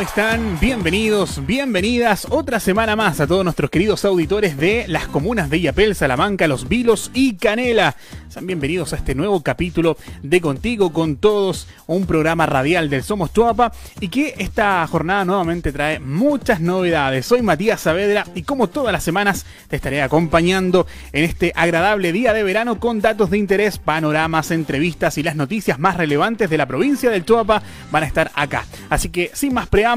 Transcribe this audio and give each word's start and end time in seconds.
¿Cómo 0.00 0.08
están? 0.08 0.58
Bienvenidos, 0.58 1.44
bienvenidas 1.44 2.26
otra 2.30 2.58
semana 2.58 2.96
más 2.96 3.20
a 3.20 3.26
todos 3.26 3.44
nuestros 3.44 3.68
queridos 3.68 4.02
auditores 4.06 4.56
de 4.56 4.86
las 4.88 5.06
comunas 5.06 5.50
de 5.50 5.58
Illapel, 5.58 5.94
Salamanca, 5.94 6.48
Los 6.48 6.70
Vilos 6.70 7.10
y 7.12 7.34
Canela. 7.34 7.94
Sean 8.30 8.46
bienvenidos 8.46 8.94
a 8.94 8.96
este 8.96 9.14
nuevo 9.14 9.42
capítulo 9.42 9.98
de 10.22 10.40
Contigo 10.40 10.92
con 10.94 11.16
Todos, 11.16 11.66
un 11.86 12.06
programa 12.06 12.46
radial 12.46 12.88
del 12.88 13.02
Somos 13.02 13.32
Chuapa 13.34 13.72
y 13.98 14.08
que 14.08 14.36
esta 14.38 14.86
jornada 14.86 15.26
nuevamente 15.26 15.70
trae 15.70 15.98
muchas 15.98 16.60
novedades. 16.60 17.26
Soy 17.26 17.42
Matías 17.42 17.82
Saavedra 17.82 18.24
y 18.34 18.44
como 18.44 18.68
todas 18.68 18.92
las 18.92 19.04
semanas 19.04 19.44
te 19.68 19.76
estaré 19.76 20.00
acompañando 20.00 20.86
en 21.12 21.24
este 21.24 21.52
agradable 21.54 22.12
día 22.12 22.32
de 22.32 22.44
verano 22.44 22.80
con 22.80 23.02
datos 23.02 23.28
de 23.30 23.38
interés, 23.38 23.76
panoramas, 23.76 24.50
entrevistas 24.50 25.18
y 25.18 25.22
las 25.22 25.36
noticias 25.36 25.78
más 25.78 25.98
relevantes 25.98 26.48
de 26.48 26.56
la 26.56 26.66
provincia 26.66 27.10
del 27.10 27.26
Chuapa 27.26 27.62
van 27.90 28.04
a 28.04 28.06
estar 28.06 28.30
acá. 28.34 28.64
Así 28.88 29.10
que 29.10 29.30
sin 29.34 29.52
más 29.52 29.66
preámbulos, 29.66 29.89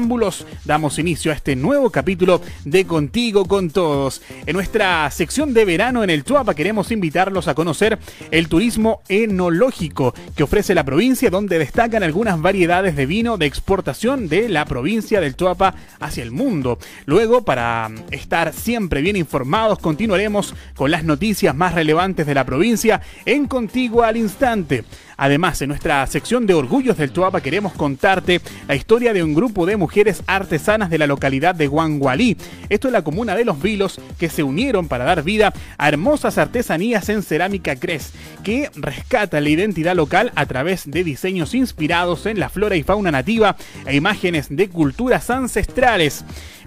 damos 0.64 0.98
inicio 0.98 1.30
a 1.30 1.36
este 1.36 1.54
nuevo 1.54 1.88
capítulo 1.90 2.40
de 2.64 2.84
Contigo 2.84 3.44
con 3.44 3.70
Todos. 3.70 4.22
En 4.44 4.54
nuestra 4.54 5.08
sección 5.12 5.54
de 5.54 5.64
verano 5.64 6.02
en 6.02 6.10
el 6.10 6.24
Chuapa 6.24 6.54
queremos 6.54 6.90
invitarlos 6.90 7.46
a 7.46 7.54
conocer 7.54 8.00
el 8.32 8.48
turismo 8.48 9.02
enológico 9.08 10.12
que 10.34 10.42
ofrece 10.42 10.74
la 10.74 10.82
provincia, 10.82 11.30
donde 11.30 11.60
destacan 11.60 12.02
algunas 12.02 12.42
variedades 12.42 12.96
de 12.96 13.06
vino 13.06 13.36
de 13.36 13.46
exportación 13.46 14.28
de 14.28 14.48
la 14.48 14.64
provincia 14.64 15.20
del 15.20 15.36
Chuapa 15.36 15.76
hacia 16.00 16.24
el 16.24 16.32
mundo. 16.32 16.80
Luego, 17.06 17.44
para 17.44 17.88
estar 18.10 18.52
siempre 18.52 19.00
bien 19.00 19.14
informados, 19.14 19.78
continuaremos 19.78 20.56
con 20.74 20.90
las 20.90 21.04
noticias 21.04 21.54
más 21.54 21.72
relevantes 21.72 22.26
de 22.26 22.34
la 22.34 22.44
provincia 22.44 23.00
en 23.26 23.46
Contigo 23.46 24.02
al 24.02 24.16
Instante. 24.16 24.84
Además, 25.16 25.62
en 25.62 25.68
nuestra 25.68 26.04
sección 26.08 26.46
de 26.46 26.54
Orgullos 26.54 26.96
del 26.96 27.12
Chuapa 27.12 27.40
queremos 27.40 27.74
contarte 27.74 28.40
la 28.66 28.74
historia 28.74 29.12
de 29.12 29.22
un 29.22 29.34
grupo 29.34 29.64
de 29.64 29.76
mujeres 29.84 30.22
artesanas 30.26 30.88
de 30.88 30.96
la 30.96 31.06
localidad 31.06 31.54
de 31.54 31.66
Guangualí. 31.66 32.38
Esto 32.70 32.88
es 32.88 32.92
la 32.92 33.04
comuna 33.04 33.36
de 33.36 33.44
Los 33.44 33.60
Vilos 33.60 34.00
que 34.18 34.30
se 34.30 34.42
unieron 34.42 34.88
para 34.88 35.04
dar 35.04 35.22
vida 35.22 35.52
a 35.76 35.88
hermosas 35.88 36.38
artesanías 36.38 37.10
en 37.10 37.22
cerámica 37.22 37.76
Cres, 37.76 38.14
que 38.42 38.70
rescata 38.76 39.42
la 39.42 39.50
identidad 39.50 39.94
local 39.94 40.32
a 40.36 40.46
través 40.46 40.90
de 40.90 41.04
diseños 41.04 41.54
inspirados 41.54 42.24
en 42.24 42.40
la 42.40 42.48
flora 42.48 42.76
y 42.76 42.82
fauna 42.82 43.10
nativa 43.10 43.56
e 43.84 43.94
imágenes 43.94 44.46
de 44.48 44.70
culturas 44.70 45.28
ancestrales. 45.28 46.24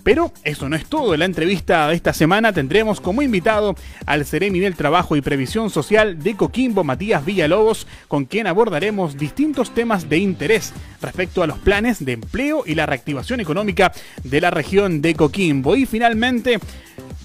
Pero 0.07 0.31
eso 0.45 0.69
no 0.69 0.77
es 0.77 0.85
todo. 0.85 1.13
En 1.13 1.19
la 1.19 1.25
entrevista 1.25 1.89
de 1.89 1.95
esta 1.95 2.13
semana 2.13 2.53
tendremos 2.53 3.01
como 3.01 3.21
invitado 3.21 3.75
al 4.05 4.23
Ceremi 4.23 4.61
del 4.61 4.77
Trabajo 4.77 5.17
y 5.17 5.21
Previsión 5.21 5.69
Social 5.69 6.23
de 6.23 6.37
Coquimbo, 6.37 6.85
Matías 6.85 7.25
Villalobos, 7.25 7.87
con 8.07 8.23
quien 8.23 8.47
abordaremos 8.47 9.17
distintos 9.17 9.73
temas 9.73 10.07
de 10.07 10.19
interés 10.19 10.71
respecto 11.01 11.43
a 11.43 11.47
los 11.47 11.57
planes 11.57 12.05
de 12.05 12.13
empleo 12.13 12.63
y 12.65 12.75
la 12.75 12.85
reactivación 12.85 13.41
económica 13.41 13.91
de 14.23 14.39
la 14.39 14.49
región 14.49 15.01
de 15.01 15.13
Coquimbo. 15.13 15.75
Y 15.75 15.85
finalmente 15.85 16.57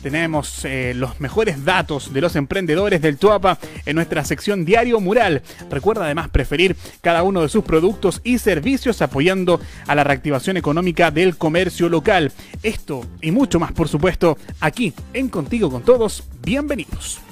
tenemos 0.03 0.65
eh, 0.65 0.93
los 0.95 1.21
mejores 1.21 1.65
datos 1.65 2.13
de 2.13 2.21
los 2.21 2.37
emprendedores 2.37 3.01
del 3.01 3.17
Tuapa 3.17 3.59
en 3.87 3.97
nuestra 3.97 4.25
sección 4.25 4.65
Diario 4.65 5.01
Mural. 5.01 5.43
Recuerda 5.71 6.05
además 6.05 6.29
preferir 6.29 6.77
cada 7.01 7.23
uno 7.23 7.43
de 7.43 7.49
sus 7.49 7.65
productos 7.65 8.21
y 8.25 8.39
servicios 8.39 9.01
apoyando 9.01 9.61
a 9.87 9.95
la 9.95 10.05
reactivación 10.05 10.57
económica 10.57 11.11
del 11.11 11.37
comercio 11.37 11.89
local. 11.89 12.33
Esto 12.63 13.07
y 13.21 13.31
mucho 13.31 13.61
más, 13.61 13.73
por 13.73 13.89
supuesto, 13.89 14.37
aquí 14.61 14.93
en 15.15 15.29
Contigo 15.29 15.71
con 15.71 15.83
Todos. 15.83 16.25
Bienvenidos. 16.43 17.32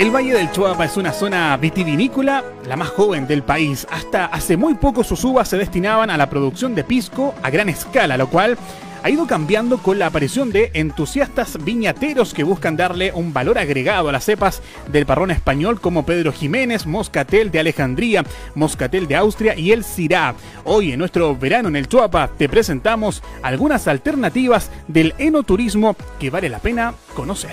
El 0.00 0.10
Valle 0.10 0.32
del 0.32 0.50
Chuapa 0.50 0.86
es 0.86 0.96
una 0.96 1.12
zona 1.12 1.54
vitivinícola, 1.58 2.42
la 2.66 2.74
más 2.74 2.88
joven 2.88 3.26
del 3.26 3.42
país. 3.42 3.86
Hasta 3.90 4.24
hace 4.24 4.56
muy 4.56 4.72
poco 4.72 5.04
sus 5.04 5.22
uvas 5.24 5.46
se 5.46 5.58
destinaban 5.58 6.08
a 6.08 6.16
la 6.16 6.30
producción 6.30 6.74
de 6.74 6.84
pisco 6.84 7.34
a 7.42 7.50
gran 7.50 7.68
escala, 7.68 8.16
lo 8.16 8.30
cual 8.30 8.56
ha 9.02 9.10
ido 9.10 9.26
cambiando 9.26 9.78
con 9.78 9.98
la 9.98 10.06
aparición 10.06 10.50
de 10.50 10.70
entusiastas 10.74 11.62
viñateros 11.62 12.34
que 12.34 12.44
buscan 12.44 12.76
darle 12.76 13.12
un 13.12 13.32
valor 13.32 13.58
agregado 13.58 14.08
a 14.08 14.12
las 14.12 14.24
cepas 14.24 14.62
del 14.90 15.06
parrón 15.06 15.30
español 15.30 15.80
como 15.80 16.04
Pedro 16.04 16.32
Jiménez, 16.32 16.86
Moscatel 16.86 17.50
de 17.50 17.60
Alejandría, 17.60 18.24
Moscatel 18.54 19.06
de 19.06 19.16
Austria 19.16 19.54
y 19.56 19.72
el 19.72 19.84
Syrah. 19.84 20.34
Hoy 20.64 20.92
en 20.92 20.98
nuestro 20.98 21.36
verano 21.36 21.68
en 21.68 21.76
el 21.76 21.88
Chuapa 21.88 22.28
te 22.28 22.48
presentamos 22.48 23.22
algunas 23.42 23.88
alternativas 23.88 24.70
del 24.88 25.14
enoturismo 25.18 25.96
que 26.18 26.30
vale 26.30 26.48
la 26.48 26.58
pena 26.58 26.94
conocer. 27.14 27.52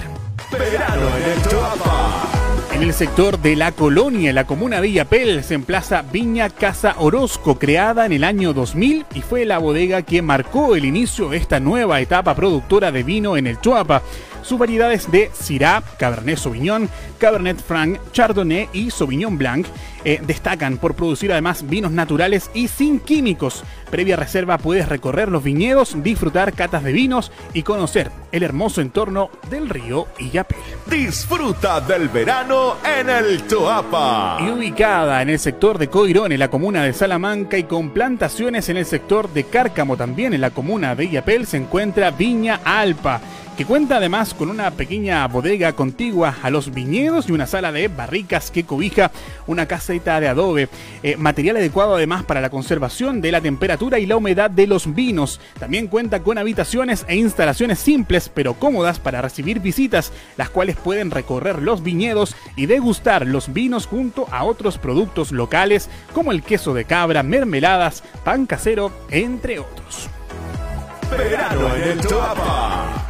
Verano 0.52 1.07
en 1.18 1.31
el 1.31 1.50
Chuapa. 1.50 2.47
En 2.77 2.83
el 2.83 2.93
sector 2.93 3.39
de 3.39 3.55
la 3.55 3.71
colonia, 3.71 4.29
en 4.29 4.35
la 4.35 4.45
comuna 4.45 4.79
de 4.79 4.89
Illapel, 4.89 5.43
se 5.43 5.55
emplaza 5.55 6.03
Viña 6.03 6.51
Casa 6.51 6.93
Orozco, 6.99 7.57
creada 7.57 8.05
en 8.05 8.11
el 8.11 8.23
año 8.23 8.53
2000 8.53 9.03
y 9.15 9.21
fue 9.21 9.45
la 9.45 9.57
bodega 9.57 10.03
que 10.03 10.21
marcó 10.21 10.75
el 10.75 10.85
inicio 10.85 11.29
de 11.29 11.38
esta 11.38 11.59
nueva 11.59 11.99
etapa 12.01 12.35
productora 12.35 12.91
de 12.91 13.01
vino 13.01 13.35
en 13.35 13.47
el 13.47 13.59
Chuapa. 13.59 14.03
Sus 14.43 14.59
variedades 14.59 15.09
de 15.09 15.31
Syrah, 15.33 15.81
Cabernet 15.97 16.38
Sauvignon, 16.38 16.88
Cabernet 17.17 17.59
Franc, 17.59 17.97
Chardonnay 18.11 18.69
y 18.73 18.91
Sauvignon 18.91 19.39
Blanc 19.39 19.65
eh, 20.07 20.22
destacan 20.25 20.78
por 20.78 20.95
producir 20.95 21.34
además 21.34 21.68
vinos 21.68 21.91
naturales 21.91 22.50
y 22.53 22.69
sin 22.69 23.01
químicos. 23.01 23.66
Previa 23.91 24.16
reserva 24.16 24.57
puedes 24.57 24.88
recorrer 24.88 25.28
los 25.28 25.44
viñedos, 25.44 26.01
disfrutar 26.01 26.53
catas 26.53 26.85
de 26.85 26.94
vinos 26.94 27.29
y 27.53 27.63
conocer 27.63 28.09
el 28.31 28.44
hermoso 28.44 28.79
entorno 28.79 29.29
del 29.50 29.68
río 29.68 30.07
Illapel. 30.18 30.59
Disfruta 30.90 31.81
del 31.81 32.07
verano 32.07 32.75
en 32.85 33.09
el 33.09 33.44
Toapa. 33.44 34.38
Y 34.40 34.50
ubicada 34.50 35.22
en 35.22 35.29
el 35.29 35.40
sector 35.40 35.78
de 35.78 35.90
Coirón, 35.90 36.31
en 36.31 36.39
la 36.39 36.50
comuna 36.50 36.84
de 36.84 36.94
Salamanca 36.94 37.57
y 37.57 37.63
con 37.63 37.89
plantaciones 37.89 38.69
en 38.69 38.78
el 38.78 38.85
sector 38.85 39.34
de 39.34 39.44
Cárcamo 39.44 39.97
también 39.97 40.34
en 40.34 40.39
la 40.39 40.51
comuna 40.51 40.95
de 40.95 41.03
Illapel 41.03 41.45
se 41.45 41.57
encuentra 41.57 42.12
Viña 42.12 42.62
Alpa 42.63 43.19
que 43.57 43.66
cuenta 43.66 43.97
además 43.97 44.35
con 44.35 44.51
una 44.51 44.69
pequeña 44.69 45.28
bodega 45.28 45.74
contigua 45.74 46.35
a 46.44 46.51
los 46.51 46.72
viñedos 46.72 47.28
y 47.28 47.31
una 47.31 47.47
sala 47.47 47.72
de 47.72 47.88
barricas 47.88 48.51
que 48.51 48.66
cobija 48.66 49.09
una 49.47 49.66
de 49.97 50.28
adobe, 50.28 50.69
eh, 51.03 51.18
material 51.18 51.58
adecuado 51.58 51.96
además 51.96 52.24
para 52.24 52.41
la 52.41 52.50
conservación 52.50 53.19
de 53.19 53.31
la 53.31 53.41
temperatura 53.41 54.00
y 54.00 54.06
la 54.06 54.16
humedad 54.16 54.50
de 54.50 54.68
los 54.68 54.94
vinos. 54.94 55.40
También 55.59 55.88
cuenta 55.88 56.22
con 56.22 56.38
habitaciones 56.38 57.06
e 57.08 57.16
instalaciones 57.16 57.80
simples 57.80 58.30
pero 58.34 58.53
cómodas 58.53 59.00
para 59.00 59.22
recibir 59.22 59.59
visitas, 59.59 60.13
las 60.38 60.50
cuales 60.50 60.75
pueden 60.75 61.12
recorrer 61.12 61.62
los 61.62 61.84
viñedos 61.84 62.36
y 62.56 62.68
degustar 62.68 63.25
los 63.25 63.52
vinos 63.53 63.86
junto 63.86 64.28
a 64.31 64.44
otros 64.44 64.78
productos 64.78 65.31
locales 65.31 65.90
como 66.13 66.31
el 66.31 66.44
queso 66.44 66.74
de 66.74 66.86
cabra, 66.86 67.24
mermeladas, 67.24 68.03
pan 68.24 68.46
casero, 68.46 68.91
entre 69.09 69.59
otros. 69.59 70.09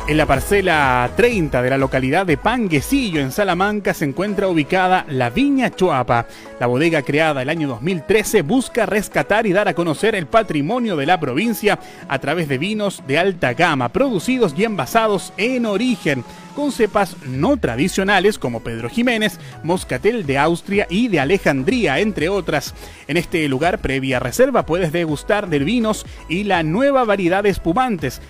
En 0.07 0.15
la 0.15 0.25
parcela 0.25 1.09
30 1.17 1.61
de 1.61 1.69
la 1.69 1.77
localidad 1.77 2.25
de 2.25 2.37
Panguecillo, 2.37 3.19
en 3.19 3.33
Salamanca, 3.33 3.93
se 3.93 4.05
encuentra 4.05 4.47
ubicada 4.47 5.05
la 5.09 5.29
Viña 5.29 5.69
Choapa. 5.69 6.27
La 6.61 6.67
bodega 6.67 7.01
creada 7.01 7.41
el 7.41 7.49
año 7.49 7.67
2013 7.67 8.41
busca 8.41 8.85
rescatar 8.85 9.45
y 9.47 9.51
dar 9.51 9.67
a 9.67 9.73
conocer 9.73 10.15
el 10.15 10.25
patrimonio 10.25 10.95
de 10.95 11.05
la 11.05 11.19
provincia 11.19 11.79
a 12.07 12.19
través 12.19 12.47
de 12.47 12.57
vinos 12.57 13.03
de 13.05 13.19
alta 13.19 13.53
gama, 13.53 13.89
producidos 13.89 14.53
y 14.57 14.63
envasados 14.63 15.33
en 15.35 15.65
origen 15.65 16.23
con 16.57 16.71
cepas 16.71 17.15
no 17.27 17.57
tradicionales 17.57 18.39
como 18.39 18.61
Pedro 18.61 18.89
Jiménez, 18.89 19.39
Moscatel 19.61 20.25
de 20.25 20.39
Austria 20.39 20.87
y 20.89 21.07
de 21.07 21.19
Alejandría, 21.19 21.99
entre 21.99 22.29
otras. 22.29 22.73
En 23.07 23.15
este 23.15 23.47
lugar, 23.47 23.77
previa 23.77 24.17
reserva, 24.17 24.65
puedes 24.65 24.91
degustar 24.91 25.49
de 25.49 25.59
vinos 25.59 26.03
y 26.27 26.45
la 26.45 26.63
nueva 26.63 27.05
variedad 27.05 27.43
de 27.43 27.49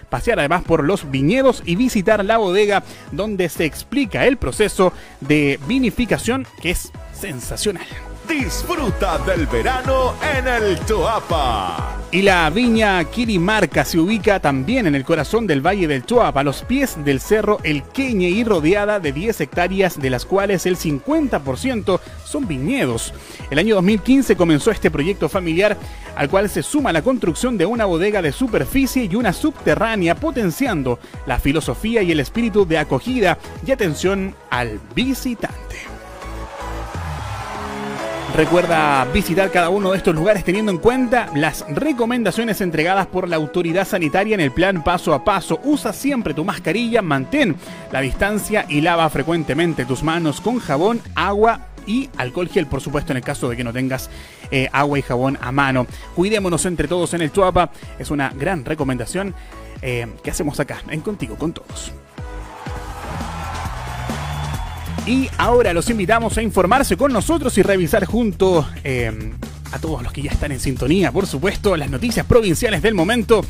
pasear 0.09 0.39
además 0.39 0.63
por 0.63 0.83
los 0.83 1.09
viñedos 1.09 1.63
y 1.65 1.75
visitar 1.75 2.23
la 2.23 2.37
bodega 2.37 2.83
donde 3.11 3.49
se 3.49 3.65
explica 3.65 4.25
el 4.25 4.37
proceso 4.37 4.93
de 5.21 5.59
vinificación 5.67 6.45
que 6.61 6.71
es 6.71 6.91
sensacional. 7.13 7.87
Disfruta 8.27 9.17
del 9.19 9.47
verano 9.47 10.13
en 10.37 10.47
el 10.47 10.77
Toapa. 10.79 11.97
Y 12.11 12.21
la 12.21 12.49
viña 12.49 13.03
Quirimarca 13.05 13.85
se 13.85 13.99
ubica 13.99 14.39
también 14.39 14.85
en 14.85 14.95
el 14.95 15.05
corazón 15.05 15.47
del 15.47 15.65
Valle 15.65 15.87
del 15.87 16.05
Chuapa, 16.05 16.41
a 16.41 16.43
los 16.43 16.63
pies 16.63 16.97
del 17.05 17.21
cerro 17.21 17.59
El 17.63 17.83
Queñe 17.83 18.29
y 18.29 18.43
rodeada 18.43 18.99
de 18.99 19.11
10 19.11 19.41
hectáreas, 19.41 19.99
de 19.99 20.09
las 20.09 20.25
cuales 20.25 20.65
el 20.65 20.77
50% 20.77 21.99
son 22.25 22.47
viñedos. 22.47 23.13
El 23.49 23.59
año 23.59 23.75
2015 23.75 24.35
comenzó 24.35 24.71
este 24.71 24.91
proyecto 24.91 25.29
familiar, 25.29 25.77
al 26.15 26.29
cual 26.29 26.49
se 26.49 26.63
suma 26.63 26.93
la 26.93 27.01
construcción 27.01 27.57
de 27.57 27.65
una 27.65 27.85
bodega 27.85 28.21
de 28.21 28.31
superficie 28.31 29.05
y 29.05 29.15
una 29.15 29.31
subterránea, 29.31 30.15
potenciando 30.15 30.99
la 31.25 31.39
filosofía 31.39 32.01
y 32.03 32.11
el 32.11 32.19
espíritu 32.19 32.65
de 32.65 32.77
acogida 32.77 33.37
y 33.65 33.71
atención 33.71 34.35
al 34.49 34.79
visitante. 34.95 35.96
Recuerda 38.35 39.05
visitar 39.13 39.51
cada 39.51 39.69
uno 39.69 39.91
de 39.91 39.97
estos 39.97 40.13
lugares 40.13 40.43
teniendo 40.43 40.71
en 40.71 40.77
cuenta 40.77 41.29
las 41.33 41.65
recomendaciones 41.69 42.61
entregadas 42.61 43.07
por 43.07 43.27
la 43.27 43.35
autoridad 43.37 43.87
sanitaria 43.87 44.35
en 44.35 44.41
el 44.41 44.51
plan 44.51 44.83
paso 44.83 45.13
a 45.13 45.23
paso. 45.23 45.59
Usa 45.63 45.91
siempre 45.91 46.33
tu 46.33 46.43
mascarilla, 46.43 47.01
mantén 47.01 47.55
la 47.91 48.01
distancia 48.01 48.65
y 48.69 48.81
lava 48.81 49.09
frecuentemente 49.09 49.85
tus 49.85 50.03
manos 50.03 50.39
con 50.41 50.59
jabón, 50.59 51.01
agua 51.15 51.67
y 51.87 52.09
alcohol 52.17 52.49
gel, 52.49 52.67
por 52.67 52.81
supuesto, 52.81 53.13
en 53.13 53.17
el 53.17 53.23
caso 53.23 53.49
de 53.49 53.57
que 53.57 53.63
no 53.63 53.73
tengas 53.73 54.09
eh, 54.51 54.69
agua 54.71 54.99
y 54.99 55.01
jabón 55.01 55.39
a 55.41 55.51
mano. 55.51 55.87
Cuidémonos 56.15 56.65
entre 56.65 56.87
todos 56.87 57.13
en 57.13 57.21
el 57.21 57.31
Chuapa. 57.31 57.71
Es 57.97 58.11
una 58.11 58.29
gran 58.29 58.65
recomendación 58.65 59.33
eh, 59.81 60.05
que 60.21 60.29
hacemos 60.29 60.59
acá 60.59 60.81
en 60.89 61.01
Contigo 61.01 61.37
con 61.37 61.53
Todos. 61.53 61.93
Y 65.07 65.29
ahora 65.37 65.71
los 65.71 65.89
invitamos 65.89 66.37
a 66.37 66.41
informarse 66.41 66.97
con 66.97 67.13
nosotros 67.13 67.57
y 67.57 67.61
revisar 67.61 68.03
junto 68.03 68.67
eh, 68.83 69.31
a 69.71 69.79
todos 69.79 70.03
los 70.03 70.11
que 70.11 70.21
ya 70.21 70.31
están 70.31 70.51
en 70.51 70.59
sintonía, 70.59 71.13
por 71.13 71.25
supuesto, 71.25 71.77
las 71.77 71.89
noticias 71.89 72.25
provinciales 72.25 72.81
del 72.81 72.93
momento, 72.93 73.41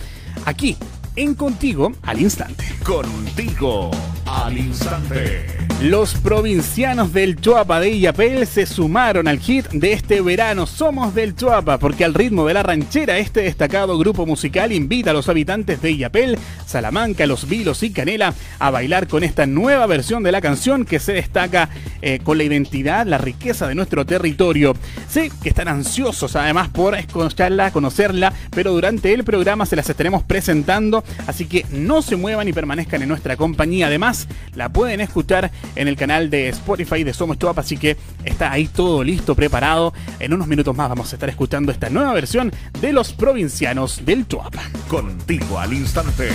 aquí 0.45 0.77
en 1.15 1.33
Contigo 1.33 1.93
al 2.03 2.21
Instante. 2.21 2.63
Contigo 2.83 3.89
al 4.27 4.57
Instante. 4.57 5.67
Los 5.81 6.15
provincianos 6.15 7.13
del 7.13 7.39
Chuapa 7.39 7.79
de 7.79 7.91
Illapel 7.91 8.47
se 8.47 8.65
sumaron 8.65 9.27
al 9.27 9.37
hit 9.39 9.67
de 9.69 9.93
este 9.93 10.21
verano 10.21 10.65
Somos 10.65 11.13
del 11.13 11.35
Chuapa, 11.35 11.77
porque 11.77 12.03
al 12.03 12.15
ritmo 12.15 12.47
de 12.47 12.55
la 12.55 12.63
ranchera 12.63 13.19
este 13.19 13.41
destacado 13.41 13.95
grupo 13.99 14.25
musical 14.25 14.71
invita 14.71 15.11
a 15.11 15.13
los 15.13 15.29
habitantes 15.29 15.79
de 15.79 15.91
Illapel, 15.91 16.39
Salamanca, 16.65 17.27
Los 17.27 17.47
Vilos 17.47 17.83
y 17.83 17.91
Canela 17.91 18.33
a 18.57 18.71
bailar 18.71 19.07
con 19.07 19.23
esta 19.23 19.45
nueva 19.45 19.85
versión 19.85 20.23
de 20.23 20.31
la 20.31 20.41
canción 20.41 20.83
que 20.83 20.99
se 20.99 21.13
destaca 21.13 21.69
eh, 22.01 22.21
con 22.23 22.39
la 22.39 22.43
identidad, 22.43 23.05
la 23.05 23.19
riqueza 23.19 23.67
de 23.67 23.75
nuestro 23.75 24.03
territorio. 24.03 24.75
Sé 25.07 25.31
que 25.43 25.49
están 25.49 25.67
ansiosos 25.67 26.35
además 26.35 26.69
por 26.69 26.95
escucharla, 26.95 27.69
conocerla, 27.69 28.33
pero 28.49 28.71
durante 28.71 29.13
el 29.13 29.23
programa 29.23 29.67
se 29.67 29.75
las 29.75 29.87
estaremos 29.91 30.23
presentando, 30.23 31.03
así 31.27 31.45
que 31.45 31.67
no 31.71 32.01
se 32.01 32.15
muevan 32.15 32.47
y 32.47 32.53
permanezcan 32.53 33.03
en 33.03 33.09
nuestra 33.09 33.37
compañía. 33.37 33.85
Además, 33.85 34.16
la 34.55 34.69
pueden 34.69 35.01
escuchar 35.01 35.51
en 35.75 35.87
el 35.87 35.95
canal 35.95 36.29
de 36.29 36.49
Spotify 36.49 37.03
de 37.03 37.13
Somos 37.13 37.37
Chuapa, 37.37 37.61
así 37.61 37.77
que 37.77 37.97
está 38.23 38.51
ahí 38.51 38.67
todo 38.67 39.03
listo, 39.03 39.35
preparado. 39.35 39.93
En 40.19 40.33
unos 40.33 40.47
minutos 40.47 40.75
más 40.75 40.89
vamos 40.89 41.11
a 41.11 41.15
estar 41.15 41.29
escuchando 41.29 41.71
esta 41.71 41.89
nueva 41.89 42.13
versión 42.13 42.51
de 42.81 42.93
los 42.93 43.13
provincianos 43.13 44.05
del 44.05 44.27
Chuapa. 44.27 44.61
Contigo 44.87 45.59
al 45.59 45.73
instante. 45.73 46.29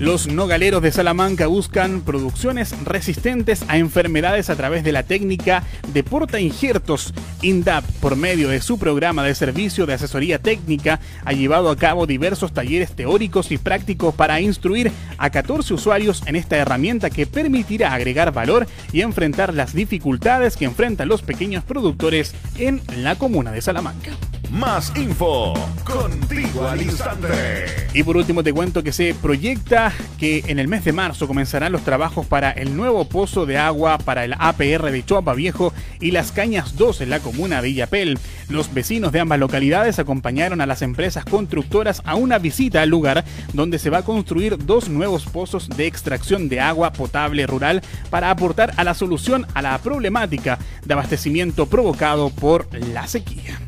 Los 0.00 0.28
nogaleros 0.28 0.80
de 0.80 0.92
Salamanca 0.92 1.46
buscan 1.46 2.00
producciones 2.00 2.74
resistentes 2.86 3.66
a 3.68 3.76
enfermedades 3.76 4.48
a 4.48 4.56
través 4.56 4.82
de 4.82 4.92
la 4.92 5.02
técnica 5.02 5.62
de 5.92 6.02
porta 6.02 6.40
injertos. 6.40 7.12
INDAP, 7.42 7.84
por 8.00 8.16
medio 8.16 8.48
de 8.48 8.62
su 8.62 8.78
programa 8.78 9.24
de 9.24 9.34
servicio 9.34 9.84
de 9.84 9.92
asesoría 9.92 10.38
técnica, 10.38 11.00
ha 11.22 11.34
llevado 11.34 11.68
a 11.68 11.76
cabo 11.76 12.06
diversos 12.06 12.54
talleres 12.54 12.92
teóricos 12.92 13.52
y 13.52 13.58
prácticos 13.58 14.14
para 14.14 14.40
instruir 14.40 14.90
a 15.18 15.28
14 15.28 15.74
usuarios 15.74 16.22
en 16.24 16.34
esta 16.34 16.56
herramienta 16.56 17.10
que 17.10 17.26
permitirá 17.26 17.92
agregar 17.92 18.32
valor 18.32 18.66
y 18.94 19.02
enfrentar 19.02 19.52
las 19.52 19.74
dificultades 19.74 20.56
que 20.56 20.64
enfrentan 20.64 21.08
los 21.08 21.20
pequeños 21.20 21.62
productores 21.62 22.34
en 22.56 22.80
la 22.96 23.16
comuna 23.16 23.52
de 23.52 23.60
Salamanca. 23.60 24.12
Más 24.50 24.92
info 24.96 25.54
contigo 25.84 26.66
al 26.66 26.82
instante. 26.82 27.66
Y 27.94 28.02
por 28.02 28.16
último 28.16 28.42
te 28.42 28.52
cuento 28.52 28.82
que 28.82 28.92
se 28.92 29.14
proyecta 29.14 29.92
que 30.18 30.42
en 30.48 30.58
el 30.58 30.66
mes 30.66 30.84
de 30.84 30.92
marzo 30.92 31.28
comenzarán 31.28 31.70
los 31.70 31.82
trabajos 31.82 32.26
para 32.26 32.50
el 32.50 32.76
nuevo 32.76 33.08
pozo 33.08 33.46
de 33.46 33.58
agua 33.58 33.98
para 33.98 34.24
el 34.24 34.34
APR 34.36 34.90
de 34.90 35.04
Choapa 35.04 35.34
Viejo 35.34 35.72
y 36.00 36.10
las 36.10 36.32
Cañas 36.32 36.76
2 36.76 37.02
en 37.02 37.10
la 37.10 37.20
comuna 37.20 37.62
de 37.62 37.70
Illapel. 37.70 38.18
Los 38.48 38.74
vecinos 38.74 39.12
de 39.12 39.20
ambas 39.20 39.38
localidades 39.38 40.00
acompañaron 40.00 40.60
a 40.60 40.66
las 40.66 40.82
empresas 40.82 41.24
constructoras 41.24 42.02
a 42.04 42.16
una 42.16 42.38
visita 42.38 42.82
al 42.82 42.88
lugar 42.88 43.24
donde 43.52 43.78
se 43.78 43.90
va 43.90 43.98
a 43.98 44.04
construir 44.04 44.58
dos 44.58 44.88
nuevos 44.88 45.26
pozos 45.26 45.68
de 45.68 45.86
extracción 45.86 46.48
de 46.48 46.58
agua 46.58 46.92
potable 46.92 47.46
rural 47.46 47.82
para 48.10 48.30
aportar 48.30 48.74
a 48.76 48.82
la 48.82 48.94
solución 48.94 49.46
a 49.54 49.62
la 49.62 49.78
problemática 49.78 50.58
de 50.84 50.94
abastecimiento 50.94 51.66
provocado 51.66 52.30
por 52.30 52.66
la 52.92 53.06
sequía. 53.06 53.60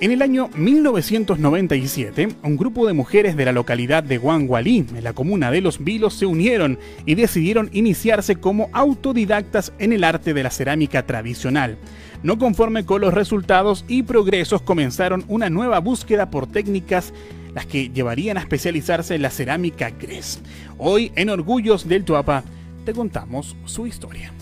En 0.00 0.12
el 0.12 0.22
año 0.22 0.48
1997, 0.56 2.28
un 2.42 2.56
grupo 2.56 2.86
de 2.86 2.94
mujeres 2.94 3.36
de 3.36 3.44
la 3.44 3.52
localidad 3.52 4.02
de 4.02 4.16
Guangualí, 4.16 4.86
en 4.96 5.04
la 5.04 5.12
comuna 5.12 5.50
de 5.50 5.60
Los 5.60 5.84
Vilos, 5.84 6.14
se 6.14 6.24
unieron 6.24 6.78
y 7.04 7.16
decidieron 7.16 7.68
iniciarse 7.74 8.36
como 8.36 8.70
autodidactas 8.72 9.74
en 9.78 9.92
el 9.92 10.04
arte 10.04 10.32
de 10.32 10.42
la 10.42 10.48
cerámica 10.48 11.04
tradicional. 11.04 11.76
No 12.22 12.38
conforme 12.38 12.86
con 12.86 13.02
los 13.02 13.12
resultados 13.12 13.84
y 13.88 14.02
progresos, 14.02 14.62
comenzaron 14.62 15.22
una 15.28 15.50
nueva 15.50 15.80
búsqueda 15.80 16.30
por 16.30 16.46
técnicas 16.46 17.12
las 17.54 17.66
que 17.66 17.90
llevarían 17.90 18.38
a 18.38 18.40
especializarse 18.40 19.16
en 19.16 19.22
la 19.22 19.30
cerámica 19.30 19.90
gres. 19.90 20.40
Hoy, 20.78 21.12
en 21.14 21.28
Orgullos 21.28 21.86
del 21.86 22.06
Tuapa, 22.06 22.42
te 22.86 22.94
contamos 22.94 23.54
su 23.66 23.86
historia. 23.86 24.32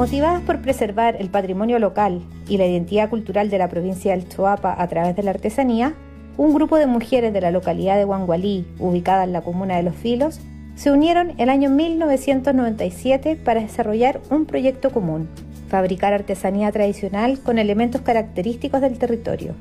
Motivadas 0.00 0.40
por 0.40 0.62
preservar 0.62 1.16
el 1.20 1.28
patrimonio 1.28 1.78
local 1.78 2.22
y 2.48 2.56
la 2.56 2.64
identidad 2.64 3.10
cultural 3.10 3.50
de 3.50 3.58
la 3.58 3.68
provincia 3.68 4.12
del 4.12 4.26
Choapa 4.26 4.74
a 4.78 4.88
través 4.88 5.14
de 5.14 5.22
la 5.22 5.32
artesanía, 5.32 5.92
un 6.38 6.54
grupo 6.54 6.78
de 6.78 6.86
mujeres 6.86 7.34
de 7.34 7.40
la 7.42 7.50
localidad 7.50 7.98
de 7.98 8.06
Huangualí, 8.06 8.66
ubicada 8.78 9.24
en 9.24 9.34
la 9.34 9.42
comuna 9.42 9.76
de 9.76 9.82
Los 9.82 9.94
Filos, 9.94 10.40
se 10.74 10.90
unieron 10.90 11.34
el 11.36 11.50
año 11.50 11.68
1997 11.68 13.36
para 13.44 13.60
desarrollar 13.60 14.22
un 14.30 14.46
proyecto 14.46 14.88
común, 14.90 15.28
fabricar 15.68 16.14
artesanía 16.14 16.72
tradicional 16.72 17.38
con 17.38 17.58
elementos 17.58 18.00
característicos 18.00 18.80
del 18.80 18.96
territorio. 18.96 19.54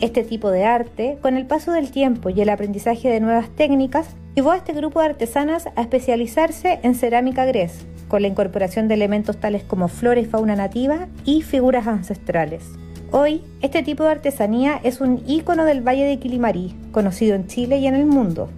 Este 0.00 0.24
tipo 0.24 0.50
de 0.50 0.64
arte, 0.64 1.18
con 1.20 1.36
el 1.36 1.44
paso 1.44 1.72
del 1.72 1.90
tiempo 1.90 2.30
y 2.30 2.40
el 2.40 2.48
aprendizaje 2.48 3.10
de 3.10 3.20
nuevas 3.20 3.50
técnicas, 3.50 4.16
llevó 4.34 4.52
a 4.52 4.56
este 4.56 4.72
grupo 4.72 5.00
de 5.00 5.08
artesanas 5.08 5.66
a 5.76 5.82
especializarse 5.82 6.80
en 6.82 6.94
cerámica 6.94 7.44
gres, 7.44 7.84
con 8.12 8.20
la 8.20 8.28
incorporación 8.28 8.88
de 8.88 8.94
elementos 8.94 9.38
tales 9.38 9.64
como 9.64 9.88
flora 9.88 10.20
y 10.20 10.26
fauna 10.26 10.54
nativa 10.54 11.08
y 11.24 11.40
figuras 11.40 11.86
ancestrales. 11.86 12.62
Hoy, 13.10 13.40
este 13.62 13.82
tipo 13.82 14.04
de 14.04 14.10
artesanía 14.10 14.78
es 14.82 15.00
un 15.00 15.22
ícono 15.26 15.64
del 15.64 15.80
Valle 15.80 16.04
de 16.04 16.18
Quilimarí, 16.18 16.76
conocido 16.90 17.34
en 17.34 17.46
Chile 17.46 17.78
y 17.78 17.86
en 17.86 17.94
el 17.94 18.04
mundo. 18.04 18.50